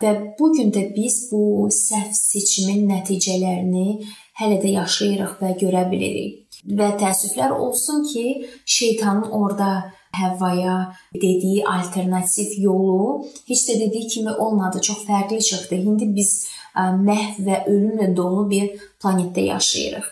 Və 0.02 0.12
bu 0.38 0.52
gün 0.55 0.71
də 0.75 0.85
biz 0.95 1.25
bu 1.33 1.69
səhv 1.75 2.14
seçimin 2.14 2.87
nəticələrini 2.90 4.05
hələ 4.38 4.61
də 4.62 4.75
yaşayırıq 4.76 5.38
və 5.43 5.55
görə 5.62 5.85
bilirik. 5.90 6.45
Və 6.78 6.93
təəssüflər 7.00 7.55
olsun 7.55 8.05
ki, 8.07 8.25
şeytanın 8.67 9.31
orada 9.31 9.71
Həvvaya 10.17 10.77
dediyi 11.15 11.67
alternativ 11.67 12.55
yolu 12.59 13.27
heç 13.49 13.65
də 13.69 13.81
dediyi 13.81 14.09
kimi 14.09 14.33
olmadı, 14.33 14.81
çox 14.81 15.05
fərqli 15.07 15.41
çıxdı. 15.49 15.75
İndi 15.75 16.09
biz 16.15 16.49
məhv 16.79 17.43
və 17.47 17.65
ölümlə 17.67 18.17
dolu 18.17 18.49
bir 18.50 18.71
planetdə 19.03 19.45
yaşayırıq. 19.53 20.07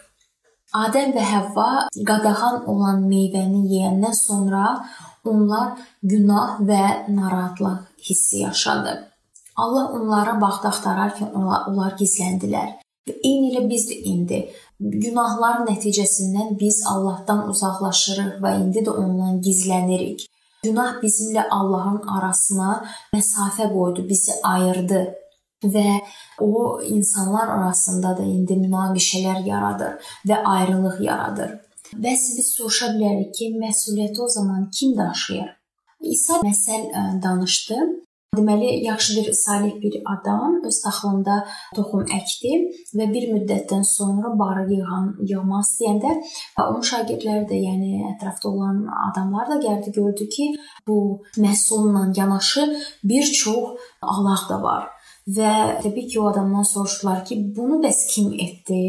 Adəm 0.76 1.12
və 1.17 1.25
Həvva 1.25 1.69
qadağan 2.09 2.67
olan 2.69 3.05
meyvəni 3.09 3.62
yeyəndən 3.73 4.17
sonra 4.19 4.65
onlar 5.25 5.79
günah 6.03 6.59
və 6.69 6.83
narahatlıq 7.09 7.79
hissi 8.09 8.43
yaşadı. 8.43 8.97
Allah 9.57 9.87
onlara 9.97 10.35
vaxt 10.41 10.67
axtararkən 10.69 11.33
onlar 11.33 11.97
gizləndilər. 12.00 12.75
Və 13.07 13.15
eyni 13.23 13.55
elə 13.55 13.62
biz 13.71 13.87
də 13.88 13.97
indi 14.11 14.41
günahlar 14.80 15.64
nəticəsindən 15.68 16.56
biz 16.61 16.83
Allahdan 16.90 17.49
uzaqlaşırıq 17.52 18.40
və 18.45 18.54
indi 18.62 18.85
də 18.87 18.95
ondan 19.02 19.40
gizlənirik. 19.45 20.26
Günah 20.64 20.99
bizimlə 21.02 21.47
Allahın 21.50 22.02
arasına 22.16 22.71
məsafə 23.14 23.68
qoydu, 23.73 24.06
bizi 24.09 24.33
ayırdı 24.42 25.04
və 25.64 26.00
o 26.40 26.80
insanlar 26.83 27.49
arasında 27.49 28.16
da 28.18 28.23
indi 28.23 28.59
münaqişələr 28.64 29.45
yaradır 29.47 30.11
və 30.28 30.42
ayrılıq 30.54 31.00
yaradır. 31.00 31.54
Bəs 31.95 32.23
biz 32.37 32.49
soruşa 32.56 32.90
bilərik 32.97 33.30
ki, 33.37 33.52
məsuliyyəti 33.62 34.21
o 34.23 34.28
zaman 34.28 34.71
kim 34.78 34.97
daşıyır? 34.99 35.50
İsa 36.00 36.40
məsəl 36.49 37.23
danışdı. 37.23 37.78
Deməli, 38.37 38.71
yaxşı 38.85 39.16
bir 39.16 39.33
salih 39.33 39.75
bir 39.83 39.95
adam 40.14 40.61
öz 40.69 40.81
taxılında 40.85 41.37
toxum 41.76 42.02
əkdi 42.19 42.52
və 42.99 43.07
bir 43.14 43.28
müddətdən 43.35 43.85
sonra 43.97 44.33
barı 44.40 44.66
yığan, 44.73 45.07
yığmaq 45.31 45.64
istəyəndə 45.66 46.12
onun 46.64 46.85
şagirdləri 46.90 47.47
də, 47.52 47.61
yəni 47.69 48.02
ətrafda 48.14 48.49
olan 48.50 48.83
adamlar 49.11 49.49
da 49.52 49.61
gəldi 49.66 49.95
gördü 50.00 50.28
ki, 50.37 50.50
bu 50.88 50.99
məhsulla 51.38 52.11
yanaşı 52.19 52.66
bir 53.05 53.25
çox 53.43 53.88
alaq 54.02 54.49
da 54.50 54.62
var 54.62 54.93
və 55.26 55.52
təbii 55.83 56.07
ki, 56.11 56.21
o 56.21 56.28
adamdan 56.31 56.62
soruşdular 56.62 57.25
ki, 57.26 57.38
bunu 57.57 57.81
bəs 57.85 58.07
kim 58.12 58.33
etdi? 58.47 58.83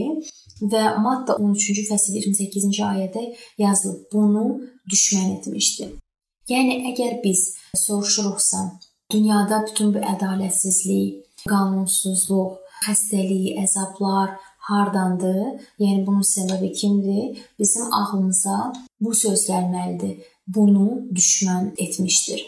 Və 0.61 0.83
Matta 1.01 1.37
13-cü 1.41 1.85
fəsil 1.89 2.19
28-ci 2.21 2.83
ayədə 2.85 3.23
yazılıb, 3.61 4.03
bunu 4.13 4.45
düşmən 4.89 5.37
etmişdi. 5.37 5.89
Yəni 6.49 6.77
əgər 6.93 7.17
biz 7.23 7.41
soruşuruqsa, 7.75 8.61
dünyada 9.11 9.65
bütün 9.67 9.93
bu 9.93 10.01
ədalətsizlik, 10.13 11.23
qanunsuzluq, 11.51 12.57
xəstəlik, 12.85 13.55
əzablar 13.63 14.33
hardandır? 14.69 15.61
Yəni 15.83 16.03
bunun 16.07 16.25
səbəbi 16.27 16.73
kimdir? 16.79 17.39
Bizim 17.59 17.93
ağlımıza 17.99 18.73
bu 19.01 19.13
söz 19.15 19.47
gəlməlidir. 19.49 20.19
Bunu 20.47 20.87
düşmən 21.15 21.73
etmişdir. 21.77 22.43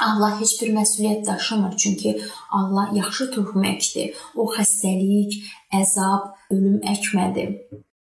Allah 0.00 0.40
heç 0.40 0.52
bir 0.62 0.70
məsuliyyət 0.74 1.26
daşımır, 1.26 1.76
çünki 1.76 2.20
Allah 2.50 2.90
yaxşı 2.94 3.30
toxum 3.34 3.64
əkdi. 3.74 4.04
O 4.34 4.46
xəstəlik, 4.54 5.36
əzab, 5.80 6.30
ölüm 6.54 6.78
əkmədi. 6.94 7.46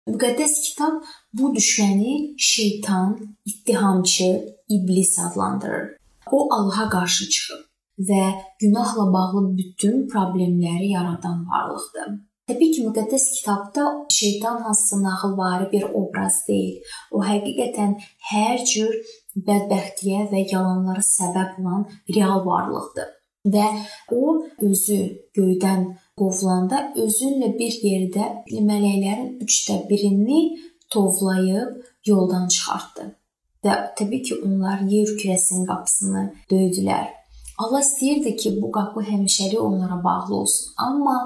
Müqəddəs 0.10 0.55
kitab 0.67 1.03
bu 1.33 1.51
düşməni 1.55 2.33
şeytan, 2.38 3.36
ittihamçı, 3.45 4.31
iblis 4.69 5.19
adlandırır. 5.19 5.86
O 6.31 6.48
Allaha 6.53 6.89
qarşı 6.89 7.29
çıxıb 7.29 7.73
və 7.97 8.23
günahla 8.59 9.07
bağlı 9.13 9.57
bütün 9.57 10.07
problemləri 10.07 10.93
yaradan 10.93 11.45
varlıqdır. 11.50 12.13
Təbii 12.50 12.71
ki, 12.75 12.81
müqəddəs 12.88 13.25
kitabda 13.38 13.83
şeytan 14.12 14.57
hansısa 14.65 14.97
nağılvari 15.03 15.71
bir 15.71 15.83
obraz 16.00 16.41
deyil. 16.47 16.81
O 17.15 17.21
həqiqətən 17.23 17.93
hər 18.31 18.65
cür 18.71 18.97
bədbəxtliyə 19.47 20.25
və 20.31 20.43
yalanlara 20.51 21.05
səbəb 21.07 21.62
olan 21.62 21.85
real 22.15 22.43
varlıqdır. 22.45 23.09
Və 23.53 23.63
o 24.12 24.43
özü 24.67 25.00
göydən 25.38 25.88
qovulanda 26.19 26.83
özünlə 27.05 27.53
bir 27.59 27.79
yerdə 27.88 28.27
mələklərin 28.51 29.39
3də 29.47 29.79
birini 29.89 30.43
tovlayıb 30.91 31.81
yoldan 32.07 32.47
çıxartdı. 32.47 33.09
Və 33.63 33.73
təbii 33.97 34.23
ki, 34.27 34.41
onlar 34.45 34.83
yer 34.91 35.15
kürəsinin 35.19 35.67
qapısını 35.71 36.23
döydülər. 36.51 37.23
Allah 37.63 37.82
istəyirdi 37.88 38.36
ki, 38.41 38.50
bu 38.62 38.72
qapı 38.77 39.01
həmişəlik 39.10 39.60
onlara 39.60 40.03
bağlı 40.03 40.36
olsun. 40.41 40.74
Amma 40.88 41.17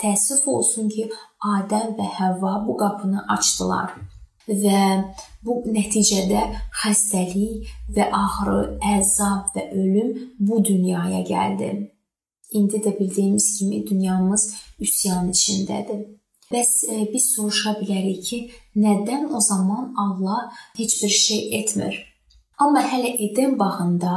Təəssüf 0.00 0.46
olsun 0.48 0.88
ki, 0.88 1.10
Adəm 1.56 1.92
və 1.98 2.06
Həvva 2.18 2.54
bu 2.66 2.76
qapını 2.80 3.24
açdılar 3.34 3.92
və 4.48 4.80
bu 5.46 5.60
nəticədə 5.74 6.42
xəstəlik 6.82 7.68
və 7.96 8.08
ağrı, 8.22 8.78
əzab 8.96 9.52
və 9.54 9.66
ölüm 9.76 10.14
bu 10.38 10.64
dünyaya 10.64 11.20
gəldi. 11.28 11.70
İndi 12.52 12.80
də 12.84 12.98
bildiyimiz 12.98 13.58
kimi 13.58 13.86
dünyamız 13.86 14.54
üsyan 14.80 15.30
içindədir. 15.30 16.00
Bəs 16.50 16.70
e, 16.90 17.04
biz 17.12 17.28
soruşa 17.36 17.76
bilərik 17.78 18.24
ki, 18.26 18.38
nədən 18.74 19.28
o 19.30 19.40
zaman 19.40 19.94
Allah 19.96 20.50
heç 20.76 21.02
bir 21.02 21.08
şey 21.08 21.58
etmir? 21.60 22.09
Amma 22.60 22.82
hələ 22.92 23.10
Eden 23.26 23.58
bağında 23.58 24.14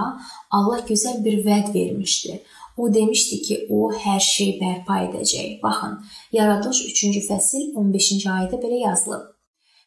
Allah 0.51 0.79
gözəl 0.89 1.23
bir 1.25 1.45
vəd 1.45 1.73
vermişdi. 1.73 2.43
O 2.77 2.93
demişdi 2.93 3.41
ki, 3.41 3.67
o 3.69 3.91
hər 3.93 4.19
şeyi 4.19 4.57
bərpa 4.61 4.97
edəcək. 5.07 5.61
Baxın, 5.63 5.99
Yaradılış 6.31 6.81
3-cü 6.89 7.21
fəsil 7.27 7.69
15-ci 7.81 8.27
ayədə 8.35 8.59
belə 8.63 8.79
yazılıb. 8.87 9.29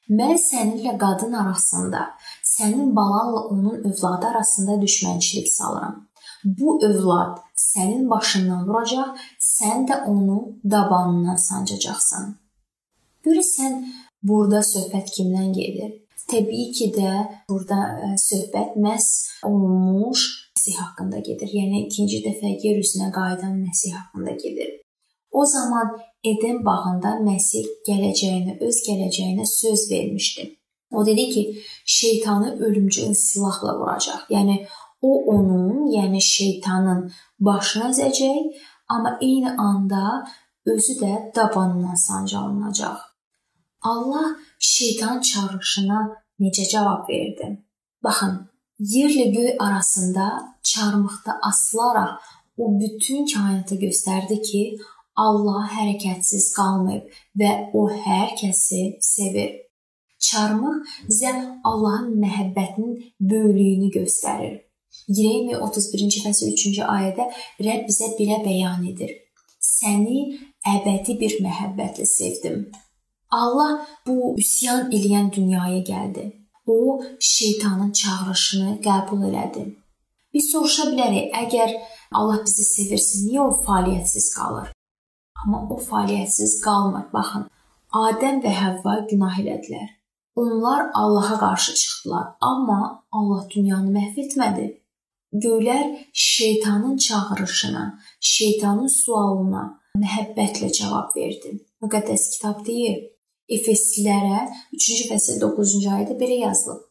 Mən 0.08 0.36
səninlə 0.38 0.94
qadın 1.02 1.32
arasında, 1.32 2.04
sənin 2.44 2.94
balanla 2.96 3.40
onun 3.40 3.84
övladı 3.90 4.26
arasında 4.26 4.78
düşmənçilik 4.84 5.48
salıram. 5.48 6.06
Bu 6.44 6.78
övlad 6.84 7.42
sənin 7.56 8.10
başından 8.10 8.68
vuracaq, 8.68 9.18
sən 9.40 9.88
də 9.90 10.04
onu 10.06 10.38
dabanından 10.64 11.36
sancacaqsan. 11.48 12.36
Görəsən 13.26 13.82
burada 14.22 14.62
söhbət 14.62 15.10
kimdən 15.16 15.52
gedir? 15.52 16.05
Təbii 16.30 16.72
ki 16.72 16.90
də 16.96 17.10
burada 17.48 17.78
e, 18.02 18.08
söhbət 18.18 18.74
məhz 18.82 19.06
olmuş 19.46 20.24
Məsih 20.56 20.78
haqqında 20.82 21.18
gedir. 21.22 21.50
Yəni 21.52 21.84
ikinci 21.86 22.18
dəfə 22.24 22.50
yer 22.64 22.78
üzünə 22.82 23.12
qayıdan 23.14 23.54
Məsih 23.62 23.92
haqqında 23.94 24.32
gedir. 24.42 24.70
O 25.30 25.44
zaman 25.46 25.92
Eden 26.24 26.64
bağında 26.64 27.12
Məsih 27.28 27.68
gələcəyinə, 27.88 28.56
öz 28.66 28.78
gələcəyinə 28.88 29.46
söz 29.46 29.90
vermişdi. 29.90 30.46
O 30.90 31.06
dedi 31.06 31.28
ki, 31.30 31.62
şeytanı 31.84 32.56
ölümcül 32.58 33.14
silahla 33.14 33.78
vuracaq. 33.78 34.26
Yəni 34.30 34.66
o 35.02 35.10
onun, 35.34 35.86
yəni 35.92 36.20
şeytanın 36.20 37.10
başını 37.40 37.90
əzəcək, 37.90 38.38
amma 38.88 39.18
eyni 39.20 39.50
anda 39.50 40.24
özü 40.66 40.98
də 41.02 41.12
dabanından 41.36 41.94
sancalınacaq. 41.94 43.15
Allah 43.90 44.26
şeytan 44.58 45.20
çağırışına 45.20 46.00
necə 46.40 46.64
cavab 46.72 47.08
verdi? 47.08 47.48
Baxın, 48.04 48.34
yerlə 48.80 49.26
göy 49.36 49.50
arasında 49.58 50.24
çarmıqda 50.62 51.32
asılaraq 51.42 52.12
o 52.58 52.80
bütün 52.80 53.26
kainata 53.26 53.74
göstərdi 53.74 54.42
ki, 54.48 54.62
Allah 55.16 55.68
hərəkətsiz 55.76 56.50
qalmayıb 56.56 57.12
və 57.40 57.50
o 57.72 57.86
hər 58.06 58.34
kəsi 58.40 58.82
sevir. 59.00 59.50
Çarmıq 60.26 60.96
bizə 61.08 61.32
Allahın 61.64 62.16
məhəbbətinin 62.22 62.94
böyüklüyünü 63.20 63.90
göstərir. 63.98 64.56
Yeremiya 65.08 65.60
31-ci 65.68 66.22
fəsil 66.24 66.52
3-cü 66.56 66.82
ayədə 66.96 67.28
Rəbb 67.66 67.86
bizə 67.90 68.10
belə 68.18 68.40
bəyan 68.44 68.82
edir. 68.90 69.12
Səni 69.60 70.18
əbədi 70.74 71.18
bir 71.20 71.38
məhəbbətlə 71.44 72.06
sevdim. 72.08 72.66
Allah 73.30 73.86
bu 74.06 74.34
üsyan 74.38 74.90
eləyən 74.90 75.32
dünyaya 75.32 75.82
gəldi 75.92 76.26
o 76.66 77.02
şeytanın 77.20 77.92
çağırışını 77.92 78.78
qəbul 78.86 79.26
elədi. 79.30 79.64
Biz 80.34 80.50
soruşa 80.52 80.88
bilərik, 80.92 81.28
əgər 81.42 81.74
Allah 82.12 82.42
bizi 82.46 82.64
sevirsə, 82.66 83.22
niyə 83.26 83.44
o 83.46 83.52
fəaliyyətsiz 83.66 84.32
qalır? 84.36 84.72
Amma 85.42 85.62
o 85.70 85.78
fəaliyyətsiz 85.90 86.58
qalmır. 86.64 87.06
Baxın, 87.14 87.46
Adəm 88.06 88.42
və 88.44 88.52
Həvva 88.60 88.96
günah 89.10 89.38
elədilər. 89.42 89.88
Onlar 90.36 90.90
Allaha 90.94 91.38
qarşı 91.40 91.74
çıxdılar, 91.74 92.26
amma 92.40 92.80
Allah 93.12 93.46
dünyanı 93.54 93.90
məhv 93.98 94.20
etmədi. 94.24 94.66
Göylər 95.32 95.86
şeytanın 96.12 96.96
çağırışına, 96.96 97.84
şeytanın 98.20 98.88
sualına 98.88 99.64
məhəbbətlə 100.02 100.72
cavab 100.78 101.16
verdi. 101.16 101.56
Müqəddəs 101.82 102.30
kitab 102.34 102.66
deyir: 102.66 103.15
Efeslilərə 103.46 104.46
3-cü 104.74 105.06
fəsil 105.10 105.38
9-cu 105.42 105.86
ayədə 105.96 106.16
belə 106.18 106.40
yazılıb. 106.46 106.82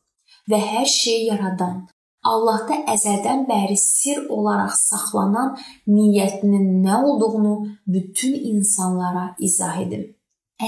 Və 0.52 0.60
hər 0.62 0.88
şeyi 0.88 1.28
yaradan, 1.32 1.84
Allahda 2.26 2.80
əzəldən 2.90 3.44
bəri 3.50 3.76
sir 3.78 4.24
olaraq 4.34 4.74
saxlanan 4.78 5.52
niyyətinin 5.88 6.82
nə 6.86 7.02
olduğunu 7.06 7.56
bütün 7.96 8.34
insanlara 8.52 9.26
izah 9.48 9.78
edin. 9.84 10.08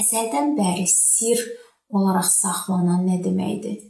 Əzəldən 0.00 0.54
bəri 0.58 0.86
sir 0.92 1.42
olaraq 1.90 2.28
saxlanan 2.30 3.06
nə 3.08 3.18
deməkdir? 3.24 3.80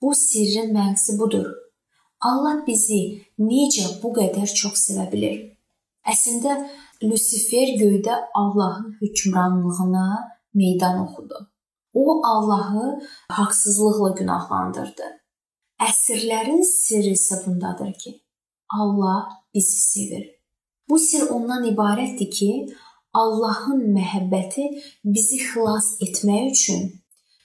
Bu 0.00 0.14
sirrin 0.16 0.72
mənası 0.76 1.18
budur. 1.20 1.50
Allah 2.20 2.62
bizi 2.66 3.02
necə 3.40 3.86
bu 4.02 4.14
qədər 4.16 4.48
çox 4.60 4.86
sevə 4.86 5.08
bilər? 5.12 5.36
Əslində 6.08 6.56
Lusifer 7.02 7.76
göydə 7.80 8.16
Allahın 8.36 8.96
hökmranlığına 9.00 10.06
meydan 10.54 10.98
oxudu. 11.04 11.50
O 11.94 12.26
Allahı 12.26 13.00
haqsızlıqla 13.28 14.10
günahlandırdı. 14.18 15.08
Əsrlərin 15.80 16.62
sirri 16.66 17.14
isə 17.16 17.40
bundadır 17.46 17.92
ki, 18.02 18.12
Allah 18.80 19.28
bizi 19.54 19.80
sevir. 19.80 20.24
Bu 20.88 20.98
sir 20.98 21.30
ondan 21.30 21.64
ibarətdir 21.72 22.30
ki, 22.30 22.50
Allahın 23.12 23.80
məhəbbəti 23.96 24.66
bizi 25.04 25.38
xilas 25.48 25.88
etmək 26.06 26.50
üçün 26.52 26.82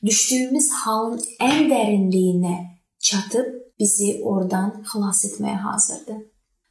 düşdüyümüz 0.06 0.68
halın 0.82 1.22
ən 1.50 1.70
dərinliyinə 1.72 2.56
çatıb 3.08 3.48
bizi 3.80 4.10
oradan 4.24 4.84
xilas 4.91 5.24
etməyə 5.30 5.58
hazırdır. 5.68 6.22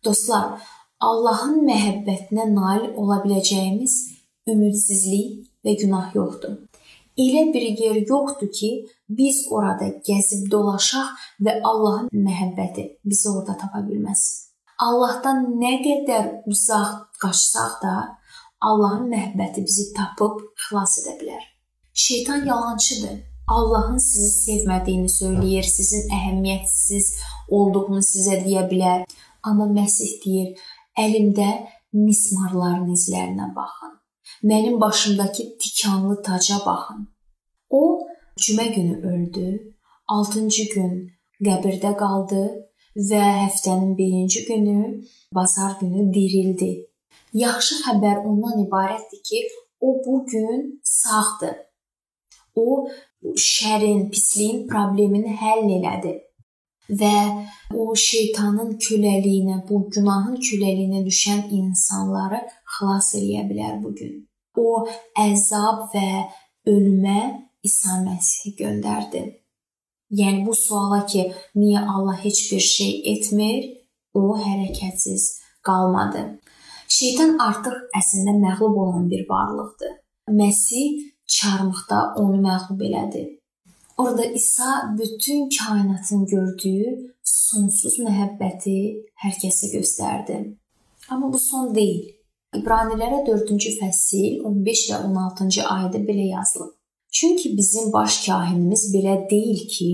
Dostlar, 0.05 0.61
Allahın 1.01 1.65
məhəbbətinə 1.69 2.47
nail 2.55 2.87
ola 3.01 3.19
biləcəyimiz 3.25 3.95
ümidsizlik 4.53 5.54
və 5.65 5.77
günah 5.81 6.15
yoxdur. 6.15 6.57
Elə 7.25 7.45
bir 7.55 7.63
yer 7.79 8.01
yoxdur 8.09 8.51
ki, 8.59 8.71
biz 9.09 9.45
orada 9.51 9.89
gəzib 10.09 10.49
dolaşaq 10.51 11.13
və 11.47 11.61
Allahın 11.71 12.09
məhəbbəti 12.27 12.89
bizi 13.05 13.29
orada 13.31 13.55
tapa 13.61 13.85
bilməsin. 13.87 14.51
Allahdan 14.83 15.45
nə 15.61 15.77
qədər 15.85 16.25
uzaq 16.51 17.21
qaçsaq 17.23 17.77
da, 17.85 17.95
Allahın 18.69 19.07
məhəbbəti 19.13 19.63
bizi 19.69 19.93
tapıb 19.95 20.43
xilas 20.65 20.99
edə 21.03 21.15
bilər. 21.21 21.45
Şeytan 21.95 22.47
yalançıdır. 22.51 23.23
Allahın 23.47 23.99
sizi 24.03 24.31
sevmədiyini 24.35 25.11
söyləyir, 25.21 25.67
sizin 25.69 26.09
əhəmiyyətsiz 26.19 27.11
olduğunu 27.53 28.03
sizə 28.03 28.41
deyə 28.43 28.65
bilər. 28.71 29.05
Amma 29.45 29.69
Məsih 29.79 30.17
deyir: 30.25 30.55
"Əlimdə 30.99 31.51
mismarların 31.93 32.89
izlərinə 32.97 33.55
baxın." 33.55 33.93
Mənim 34.43 34.81
başımdakı 34.81 35.43
tikanlı 35.61 36.23
taca 36.23 36.59
baxın. 36.67 37.09
O 37.71 38.09
cümə 38.41 38.75
günü 38.75 38.97
öldü, 39.13 39.47
6-cı 40.09 40.65
gün 40.75 40.95
qəbirdə 41.47 41.93
qaldı 41.97 42.43
və 43.11 43.23
həftənin 43.43 43.95
1-ci 44.01 44.47
günü 44.49 45.05
bazar 45.35 45.79
günü 45.81 46.13
dirildi. 46.15 46.73
Yaxşı 47.45 47.81
xəbər 47.85 48.23
ondan 48.29 48.61
ibarətdir 48.67 49.23
ki, 49.29 49.41
o 49.81 49.89
bu 50.07 50.27
gün 50.27 50.81
sağdır. 50.83 51.57
O 52.55 52.89
şərin, 53.37 54.11
pisliyin 54.11 54.69
problemini 54.69 55.35
həll 55.41 55.67
elədi. 55.79 56.15
və 56.89 57.17
o 57.75 57.95
şeytanın 57.97 58.77
köləliyinə, 58.77 59.63
bu 59.69 59.89
günahın 59.91 60.37
köləliyinə 60.37 61.05
düşən 61.07 61.49
insanları 61.51 62.41
xilas 62.75 63.15
edə 63.21 63.45
bilər 63.51 63.81
bu 63.83 63.95
gün. 63.99 64.21
O 64.57 64.85
əzab 65.19 65.89
və 65.95 66.09
ölümə 66.71 67.21
İsa 67.65 68.01
Məsihi 68.05 68.55
göndərdi. 68.59 69.25
Yəni 70.15 70.45
bu 70.47 70.55
suala 70.55 71.05
ki, 71.07 71.31
niyə 71.57 71.81
Allah 71.91 72.19
heç 72.25 72.53
bir 72.53 72.61
şey 72.61 72.93
etmir, 73.13 73.65
o 74.15 74.37
hərəkətsiz 74.39 75.25
qalmadı. 75.67 76.25
Şeytan 76.89 77.39
artıq 77.43 77.79
əslində 77.99 78.37
məğlub 78.39 78.77
olan 78.85 79.09
bir 79.11 79.25
varlıqdır. 79.29 79.95
Məsih 80.41 81.01
çarmıxda 81.27 82.15
onu 82.21 82.39
məğlub 82.45 82.85
elədi. 82.89 83.25
Orada 83.97 84.25
İsa 84.25 84.95
bütün 84.99 85.49
kainatın 85.59 86.27
gördüyü 86.27 87.15
sonsuz 87.23 87.99
məhəbbəti 88.07 88.77
hər 89.23 89.35
kəsə 89.43 89.71
göstərdi. 89.75 90.39
Amma 91.09 91.33
bu 91.33 91.39
son 91.39 91.75
deyil. 91.75 92.14
İbranilərə 92.59 93.23
4-cü 93.27 93.73
fəsil 93.81 94.45
15 94.49 94.83
və 94.91 94.99
16-cı 95.09 95.63
ayədə 95.75 96.01
belə 96.09 96.27
yazılıb. 96.31 96.73
Çünki 97.15 97.57
bizim 97.57 97.93
baş 97.93 98.27
kahinimiz 98.27 98.85
belə 98.95 99.15
deyil 99.31 99.63
ki, 99.75 99.91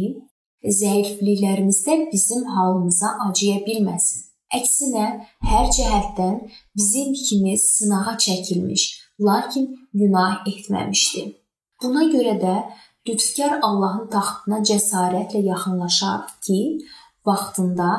zəifliklərimizdə 0.81 1.97
bizim 2.13 2.45
halımıza 2.55 3.11
acıya 3.29 3.59
bilməsin. 3.67 4.27
Əksinə, 4.57 5.07
hər 5.51 5.67
cəhətdən 5.77 6.39
bizim 6.77 7.13
kimi 7.27 7.59
sınağa 7.59 8.17
çəkilmiş, 8.25 8.87
lakin 9.27 9.69
günah 9.95 10.47
etməmişdi. 10.53 11.27
Buna 11.83 12.09
görə 12.15 12.35
də 12.45 12.55
Lütfkar 13.09 13.61
Allahın 13.63 14.09
taxtına 14.13 14.59
cəsarətlə 14.71 15.41
yaxınlaşaq 15.47 16.27
ki, 16.47 16.59
vaxtında 17.27 17.91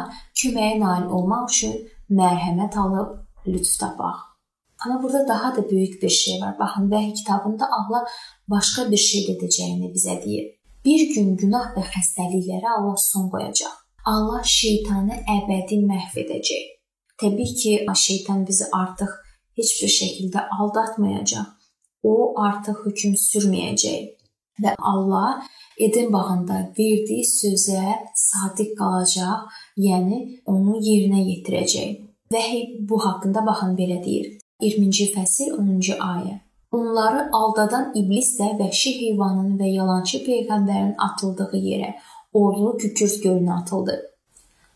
köməyə 0.41 0.75
nail 0.83 1.07
olmaq 1.17 1.49
üçün 1.49 1.73
mərhəmət 2.19 2.77
alıb 2.83 3.15
lütf 3.47 3.79
tapaq. 3.81 4.30
Amma 4.85 5.03
burada 5.03 5.27
daha 5.27 5.55
da 5.55 5.71
böyük 5.71 6.01
bir 6.01 6.09
şey 6.09 6.41
var. 6.41 6.59
Baxın, 6.59 6.89
Vəhy 6.91 7.13
kitabında 7.13 7.65
Allah 7.77 8.03
başqa 8.47 8.91
bir 8.91 8.97
şey 8.97 9.21
edəcəyini 9.33 9.93
bizə 9.95 10.23
deyir. 10.25 10.47
Bir 10.85 11.01
gün 11.15 11.35
günah 11.37 11.75
və 11.75 11.83
xəstəliklərə 11.93 12.69
Allah 12.77 12.97
son 12.97 13.29
qoyacaq. 13.29 13.73
Allah 14.05 14.41
şeytanı 14.43 15.19
əbədi 15.37 15.77
məhv 15.85 16.15
edəcək. 16.23 16.63
Təbii 17.21 17.53
ki, 17.61 17.73
şeytan 17.95 18.47
bizi 18.47 18.65
artıq 18.73 19.11
heç 19.57 19.71
bir 19.81 19.91
şəkildə 19.99 20.47
aldatmayacaq. 20.59 21.45
O 22.03 22.13
artıq 22.41 22.81
hökm 22.85 23.13
sürməyəcək 23.29 24.09
və 24.63 24.75
Allah 24.79 25.43
Eden 25.81 26.13
bağında 26.13 26.57
verdiyi 26.77 27.23
sözə 27.25 27.93
sadiq 28.15 28.73
qalacaq, 28.79 29.47
yəni 29.77 30.17
onu 30.45 30.75
yerinə 30.77 31.21
yetirəcək. 31.29 31.95
Vəhiy 32.33 32.65
bu 32.89 32.99
haqqında 33.05 33.45
baxın 33.45 33.77
belə 33.77 33.97
deyir. 34.03 34.40
20-ci 34.61 35.11
fəsil 35.15 35.57
10-cu 35.57 35.97
ayə. 36.05 36.37
Onları 36.71 37.27
aldadan 37.35 37.91
iblis 37.99 38.29
də 38.39 38.53
vəhşi 38.59 38.93
heyvanın 38.99 39.57
və 39.59 39.73
yalançı 39.73 40.21
peyğəmbərin 40.27 40.93
atıldığı 41.07 41.59
yerə, 41.65 41.89
orlu 42.33 42.77
kükürt 42.77 43.17
gölünə 43.25 43.57
atıldı. 43.61 43.97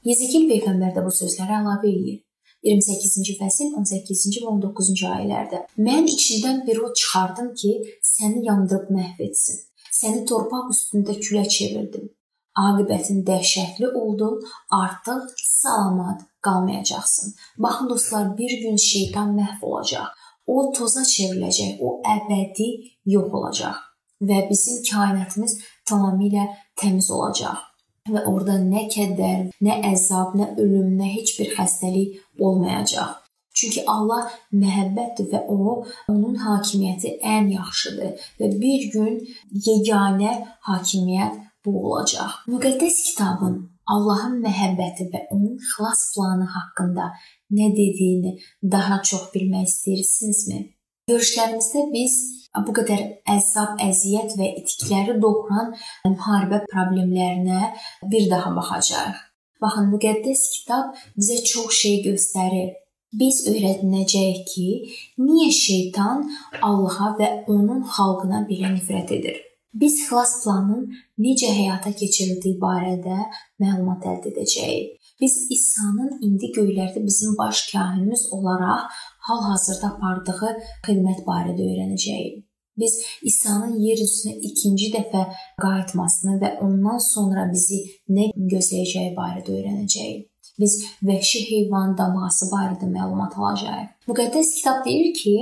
Yezekil 0.09 0.49
peyğəmbər 0.51 0.91
də 0.97 1.05
bu 1.05 1.13
sözləri 1.21 1.55
əlavə 1.61 1.91
edir. 1.91 2.19
28-ci 2.65 3.37
fəsil 3.39 3.71
18-ci 3.79 4.41
və 4.41 4.51
19-cu 4.57 5.07
ayələrdə. 5.13 5.61
Mən 5.87 6.09
içindən 6.09 6.63
bir 6.67 6.81
od 6.87 6.95
çıxardım 6.99 7.53
ki, 7.61 7.73
səni 8.13 8.43
yandırıb 8.49 8.91
məhv 8.97 9.21
etsin. 9.29 9.61
Səni 9.93 10.25
torpaq 10.29 10.71
üstündə 10.73 11.15
külə 11.21 11.45
çevirdim. 11.57 12.09
Aqibətin 12.59 13.23
dəhşətli 13.27 13.91
oldu, 14.01 14.29
artıq 14.83 15.27
salamat 15.43 16.23
qalmayacaqsan. 16.45 17.33
Baxın 17.57 17.89
dostlar, 17.89 18.37
bir 18.37 18.61
gün 18.61 18.75
şeytan 18.75 19.35
məhv 19.39 19.65
olacaq. 19.71 20.07
O 20.47 20.71
toza 20.77 21.01
çevriləcək, 21.15 21.81
o 21.81 22.01
əbədi 22.15 22.69
yox 23.15 23.33
olacaq 23.39 23.77
və 24.21 24.45
bizim 24.49 24.83
kainatımız 24.89 25.57
tamamilə 25.89 26.45
təmiz 26.79 27.09
olacaq. 27.11 27.57
Və 28.05 28.21
orada 28.29 28.59
nə 28.61 28.85
kədər, 28.93 29.47
nə 29.65 29.79
əzab, 29.91 30.35
nə 30.37 30.51
ölüm, 30.61 30.93
nə 30.99 31.09
heç 31.15 31.39
bir 31.39 31.55
xəstəlik 31.57 32.19
olmayacaq. 32.39 33.15
Çünki 33.55 33.85
Allah 33.87 34.27
məhəbbətdir 34.53 35.29
və 35.31 35.41
o 35.49 35.57
onun 36.11 36.35
hakimiyyəti 36.43 37.15
ən 37.35 37.47
yaxşıdır 37.55 38.25
və 38.39 38.49
bir 38.61 38.89
gün 38.93 39.15
yeganə 39.67 40.33
hakimiyyət 40.67 41.39
bu 41.65 41.77
olacaq. 41.87 42.43
Müqəddəs 42.51 42.99
kitabın 43.07 43.55
Allahın 43.93 44.39
məhəbbəti 44.45 45.09
və 45.13 45.21
onun 45.35 45.57
xilas 45.71 46.01
planı 46.13 46.47
haqqında 46.55 47.09
nə 47.57 47.67
dediyini 47.79 48.31
daha 48.75 49.01
çox 49.09 49.27
bilmək 49.35 49.67
istəyirsinizmi? 49.71 50.61
Görüşlərimizdə 51.11 51.83
biz 51.93 52.15
bu 52.67 52.73
qədər 52.79 53.03
əzab, 53.35 53.75
əziyyət 53.89 54.37
və 54.39 54.47
itikləri 54.61 55.19
doğuran 55.21 55.75
müharibə 56.07 56.63
problemlərinə 56.71 57.75
bir 58.13 58.29
daha 58.31 58.55
baxacağıq. 58.55 59.21
Baxın, 59.61 59.91
müqəddəs 59.93 60.41
kitab 60.55 60.97
bizə 61.19 61.37
çox 61.51 61.77
şey 61.83 62.01
göstərir 62.07 62.73
biz 63.19 63.45
öyrənəcəyik 63.47 64.45
ki, 64.49 64.69
niyə 65.21 65.51
şeytan 65.55 66.25
Allaha 66.67 67.13
və 67.19 67.29
onun 67.51 67.83
xalqına 67.95 68.43
belə 68.49 68.73
nifrət 68.75 69.13
edir. 69.19 69.37
Biz 69.81 69.95
xilas 70.07 70.33
planının 70.43 70.83
necə 71.25 71.49
həyata 71.59 71.91
keçirildiyi 71.99 72.59
barədə 72.61 73.17
məlumat 73.63 74.05
əldə 74.11 74.31
edəcəyik. 74.31 74.93
Biz 75.21 75.33
İsa'nın 75.55 76.11
indi 76.27 76.51
göylərdə 76.57 77.03
bizim 77.03 77.35
baş 77.39 77.61
kahinimiz 77.71 78.25
olaraq 78.35 78.85
hal-hazırda 79.27 79.91
apardığı 79.93 80.53
xidmət 80.87 81.23
barədə 81.27 81.67
öyrənəcəyik. 81.69 82.43
Biz 82.79 82.93
İsa'nın 83.31 83.75
yer 83.87 83.99
üzünə 84.07 84.33
ikinci 84.49 84.89
dəfə 84.95 85.25
qayıtmasını 85.63 86.39
və 86.43 86.55
ondan 86.67 86.99
sonra 87.11 87.45
bizi 87.51 87.81
nə 88.15 88.31
gözləyəcəyi 88.35 89.11
barədə 89.19 89.59
öyrənəcəyik 89.59 90.23
biz 90.59 90.73
vəhşi 91.03 91.39
heyvan 91.49 91.97
daması 91.97 92.47
barədə 92.51 92.87
məlumat 92.87 93.33
alacağıq. 93.39 93.89
Müqəddəs 94.09 94.51
kitab 94.57 94.85
deyir 94.85 95.13
ki, 95.21 95.35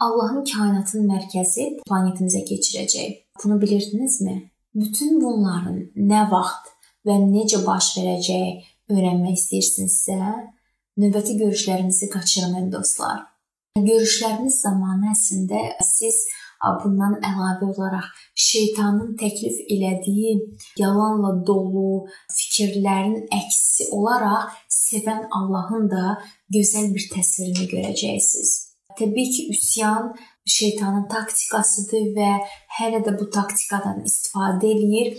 Allahın 0.00 0.44
kainatın 0.52 1.04
mərkəzi 1.12 1.64
planetimizə 1.88 2.40
keçirəcək. 2.50 3.10
Bunu 3.44 3.60
bilirdinizmi? 3.62 4.50
Bütün 4.74 5.20
bunların 5.20 5.78
nə 5.96 6.26
vaxt 6.30 6.70
və 7.06 7.16
necə 7.24 7.62
baş 7.66 7.94
verəcəyi 7.96 8.52
öyrənmək 8.92 9.38
istəyirsinizsə, 9.38 10.18
növbəti 11.00 11.38
görüşlərimizi 11.40 12.10
qaçırmayın 12.12 12.70
dostlar. 12.72 13.24
Görüşlərimiz 13.78 14.60
zamanı 14.60 15.12
əslində 15.14 15.60
siz 15.86 16.20
bundan 16.84 17.16
əlavə 17.24 17.70
olaraq 17.72 18.08
şeytanın 18.34 19.14
təklif 19.20 19.60
elədiyi 19.72 20.34
yalanla 20.78 21.32
dolu 21.46 22.04
fikirlərin 22.36 23.22
əksi 23.40 23.88
olaraq 23.96 24.50
sevən 24.68 25.28
Allahın 25.38 25.88
da 25.90 26.18
gözəl 26.52 26.92
bir 26.94 27.08
təsvirini 27.14 27.70
görəcəksiniz. 27.72 28.69
Təbii 29.00 29.30
ki, 29.34 29.42
üsyan 29.56 30.14
şeytanın 30.44 31.06
taktikasıdır 31.08 32.08
və 32.16 32.30
hələ 32.78 33.00
də 33.06 33.14
bu 33.20 33.30
taktikadan 33.32 34.02
istifadə 34.04 34.68
eləyir 34.74 35.14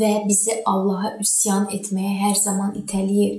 və 0.00 0.10
bizi 0.28 0.58
Allaha 0.72 1.14
üsyan 1.24 1.68
etməyə 1.78 2.14
hər 2.24 2.34
zaman 2.42 2.74
itələyir. 2.82 3.38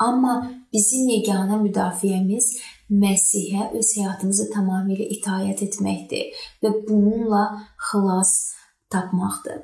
Amma 0.00 0.34
bizim 0.72 1.08
yeganə 1.12 1.58
müdafiəmiz 1.60 2.54
Məsihə 2.90 3.68
öz 3.78 3.88
həyatımızı 3.96 4.46
tamamilə 4.54 5.04
itaat 5.16 5.60
etməkdir 5.66 6.40
və 6.62 6.70
bununla 6.88 7.42
xilas 7.90 8.32
tapmaqdır. 8.90 9.60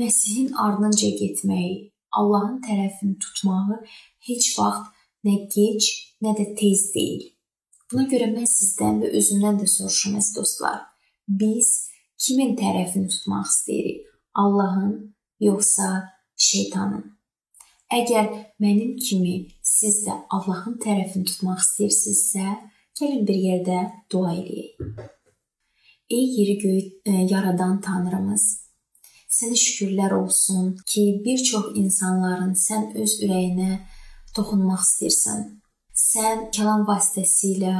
Məsihin 0.00 0.50
ardınca 0.64 1.08
getməyi, 1.20 1.92
Allahın 2.18 2.58
tərəfini 2.66 3.16
tutmağı 3.22 3.78
heç 4.28 4.50
vaxt 4.58 4.90
nə 5.24 5.38
gec, 5.54 5.88
nə 6.24 6.34
də 6.36 6.50
tez 6.58 6.90
deyil. 6.96 7.30
Buna 7.92 8.06
görə 8.08 8.30
mən 8.32 8.46
sizdən 8.48 9.02
və 9.02 9.10
özümdən 9.18 9.58
də 9.60 9.66
soruşuram 9.68 10.16
əziz 10.16 10.36
dostlar. 10.38 10.78
Biz 11.28 11.68
kimin 12.24 12.54
tərəfini 12.56 13.10
tutmaq 13.12 13.50
istəyirik? 13.50 14.06
Allahın 14.42 14.94
yoxsa 15.44 15.88
şeytanın? 16.48 17.04
Əgər 17.92 18.30
mənim 18.64 18.96
kimi 18.96 19.34
siz 19.60 20.00
də 20.06 20.16
Allahın 20.32 20.78
tərəfini 20.80 21.28
tutmaq 21.28 21.60
istəyirsinizsə, 21.60 22.56
gəlin 22.96 23.26
bir 23.28 23.40
yerdə 23.44 23.78
dua 24.08 24.32
edək. 24.40 25.10
Ey 26.16 26.26
yeri 26.38 26.58
göyü 26.64 26.82
e, 27.04 27.12
yaradan 27.28 27.80
Tanrımız, 27.84 28.46
sənə 29.28 29.56
şükürlər 29.66 30.16
olsun 30.16 30.78
ki, 30.88 31.04
bir 31.24 31.44
çox 31.44 31.74
insanların 31.76 32.56
sən 32.56 32.94
öz 33.04 33.18
ürəyinə 33.26 33.82
toxunmaq 34.36 34.80
istəyirsən. 34.80 35.50
Sən 35.92 36.46
kəlam 36.56 36.86
vasitəsilə 36.88 37.74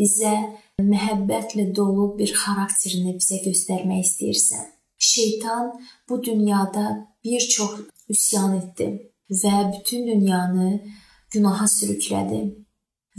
bizə 0.00 0.34
məhəbbətlə 0.80 1.68
dolu 1.76 2.06
bir 2.18 2.32
xarakterini 2.42 3.14
bizə 3.18 3.42
göstərmək 3.44 4.04
istəyirsən. 4.06 4.66
Şeytan 4.98 5.72
bu 6.08 6.22
dünyada 6.24 6.86
bir 7.24 7.40
çox 7.56 7.80
üsyan 8.08 8.56
etdi 8.56 8.88
və 9.42 9.54
bütün 9.74 10.06
dünyanı 10.06 10.70
günaha 11.30 11.68
sürüklədi. 11.68 12.40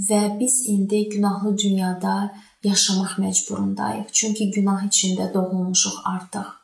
Və 0.09 0.21
biz 0.39 0.61
indi 0.73 1.09
günahlı 1.09 1.57
dünyada 1.57 2.15
yaşamaq 2.63 3.17
məcburundayıq. 3.23 4.07
Çünki 4.11 4.51
günah 4.51 4.85
içində 4.87 5.33
doğulmuşuq 5.33 6.01
artıq. 6.05 6.58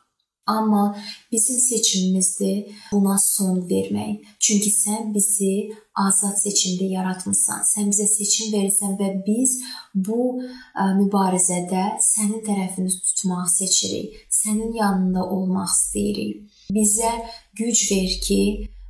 Amma 0.46 0.96
bizim 1.32 1.58
seçimimizdir 1.58 2.66
buna 2.92 3.16
son 3.18 3.56
vermək. 3.70 4.20
Çünki 4.38 4.70
sən 4.70 5.08
bizi 5.14 5.72
azad 5.98 6.36
seçimdə 6.38 6.86
yaratmısan. 6.92 7.64
Sən 7.72 7.90
bizə 7.90 8.06
seçim 8.06 8.52
verirsən 8.54 8.94
və 9.00 9.08
biz 9.26 9.56
bu 9.94 10.38
ə, 10.38 10.86
mübarizədə 11.00 11.88
sənin 12.12 12.46
tərəfini 12.46 12.94
tutmaq 12.94 13.50
seçirik. 13.56 14.14
Sənin 14.30 14.78
yanında 14.78 15.26
olmaq 15.26 15.74
istəyirik. 15.74 16.46
Bizə 16.70 17.12
güc 17.58 17.82
ver 17.90 18.16
ki, 18.28 18.40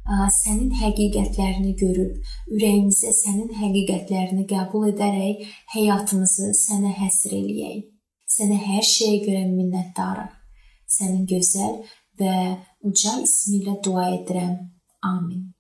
ə, 0.04 0.28
sənin 0.42 0.76
həqiqətlərini 0.84 1.76
görüb, 1.80 2.20
ürəyimizə 2.52 3.16
sənin 3.24 3.56
həqiqətlərini 3.64 4.44
qəbul 4.52 4.90
edərək 4.92 5.46
həyatımızı 5.72 6.52
sənə 6.66 6.92
həsr 7.00 7.38
eləyək. 7.40 7.86
Sənə 8.36 8.58
hər 8.60 8.84
şeyə 8.84 9.22
görə 9.24 9.46
minnətdarıq 9.48 10.35
sənin 10.86 11.26
gözəl 11.30 11.76
və 12.20 12.36
uca 12.86 13.18
ismi 13.26 13.60
ilə 13.60 13.76
dua 13.84 14.08
edirəm. 14.14 14.56
Amin. 15.04 15.52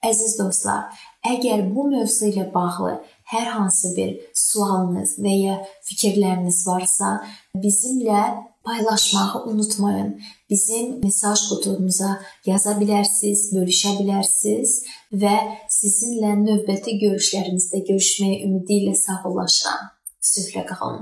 Əziz 0.00 0.38
dostlar, 0.38 0.88
əgər 1.28 1.66
bu 1.74 1.84
mövzu 1.90 2.30
ilə 2.30 2.46
bağlı 2.54 2.94
hər 3.32 3.50
hansı 3.52 3.92
bir 3.96 4.14
sualınız 4.32 5.18
və 5.20 5.34
ya 5.36 5.56
fikirləriniz 5.88 6.62
varsa, 6.66 7.18
bizimlə 7.64 8.22
paylaşmağı 8.64 9.44
unutmayın. 9.50 10.22
Bizim 10.50 11.04
mesaj 11.04 11.44
qutumuza 11.48 12.10
yaza 12.46 12.74
bilərsiniz, 12.80 13.46
bölüşə 13.54 13.94
bilərsiniz 14.00 14.74
və 15.22 15.36
sizinlə 15.78 16.34
növbəti 16.46 16.96
görüşlərimizdə 17.04 17.84
görüşməyə 17.92 18.42
ümidi 18.48 18.82
ilə 18.82 18.96
sağollaşıram. 19.04 19.88
Sülhlə 20.32 20.66
qalın. 20.72 20.98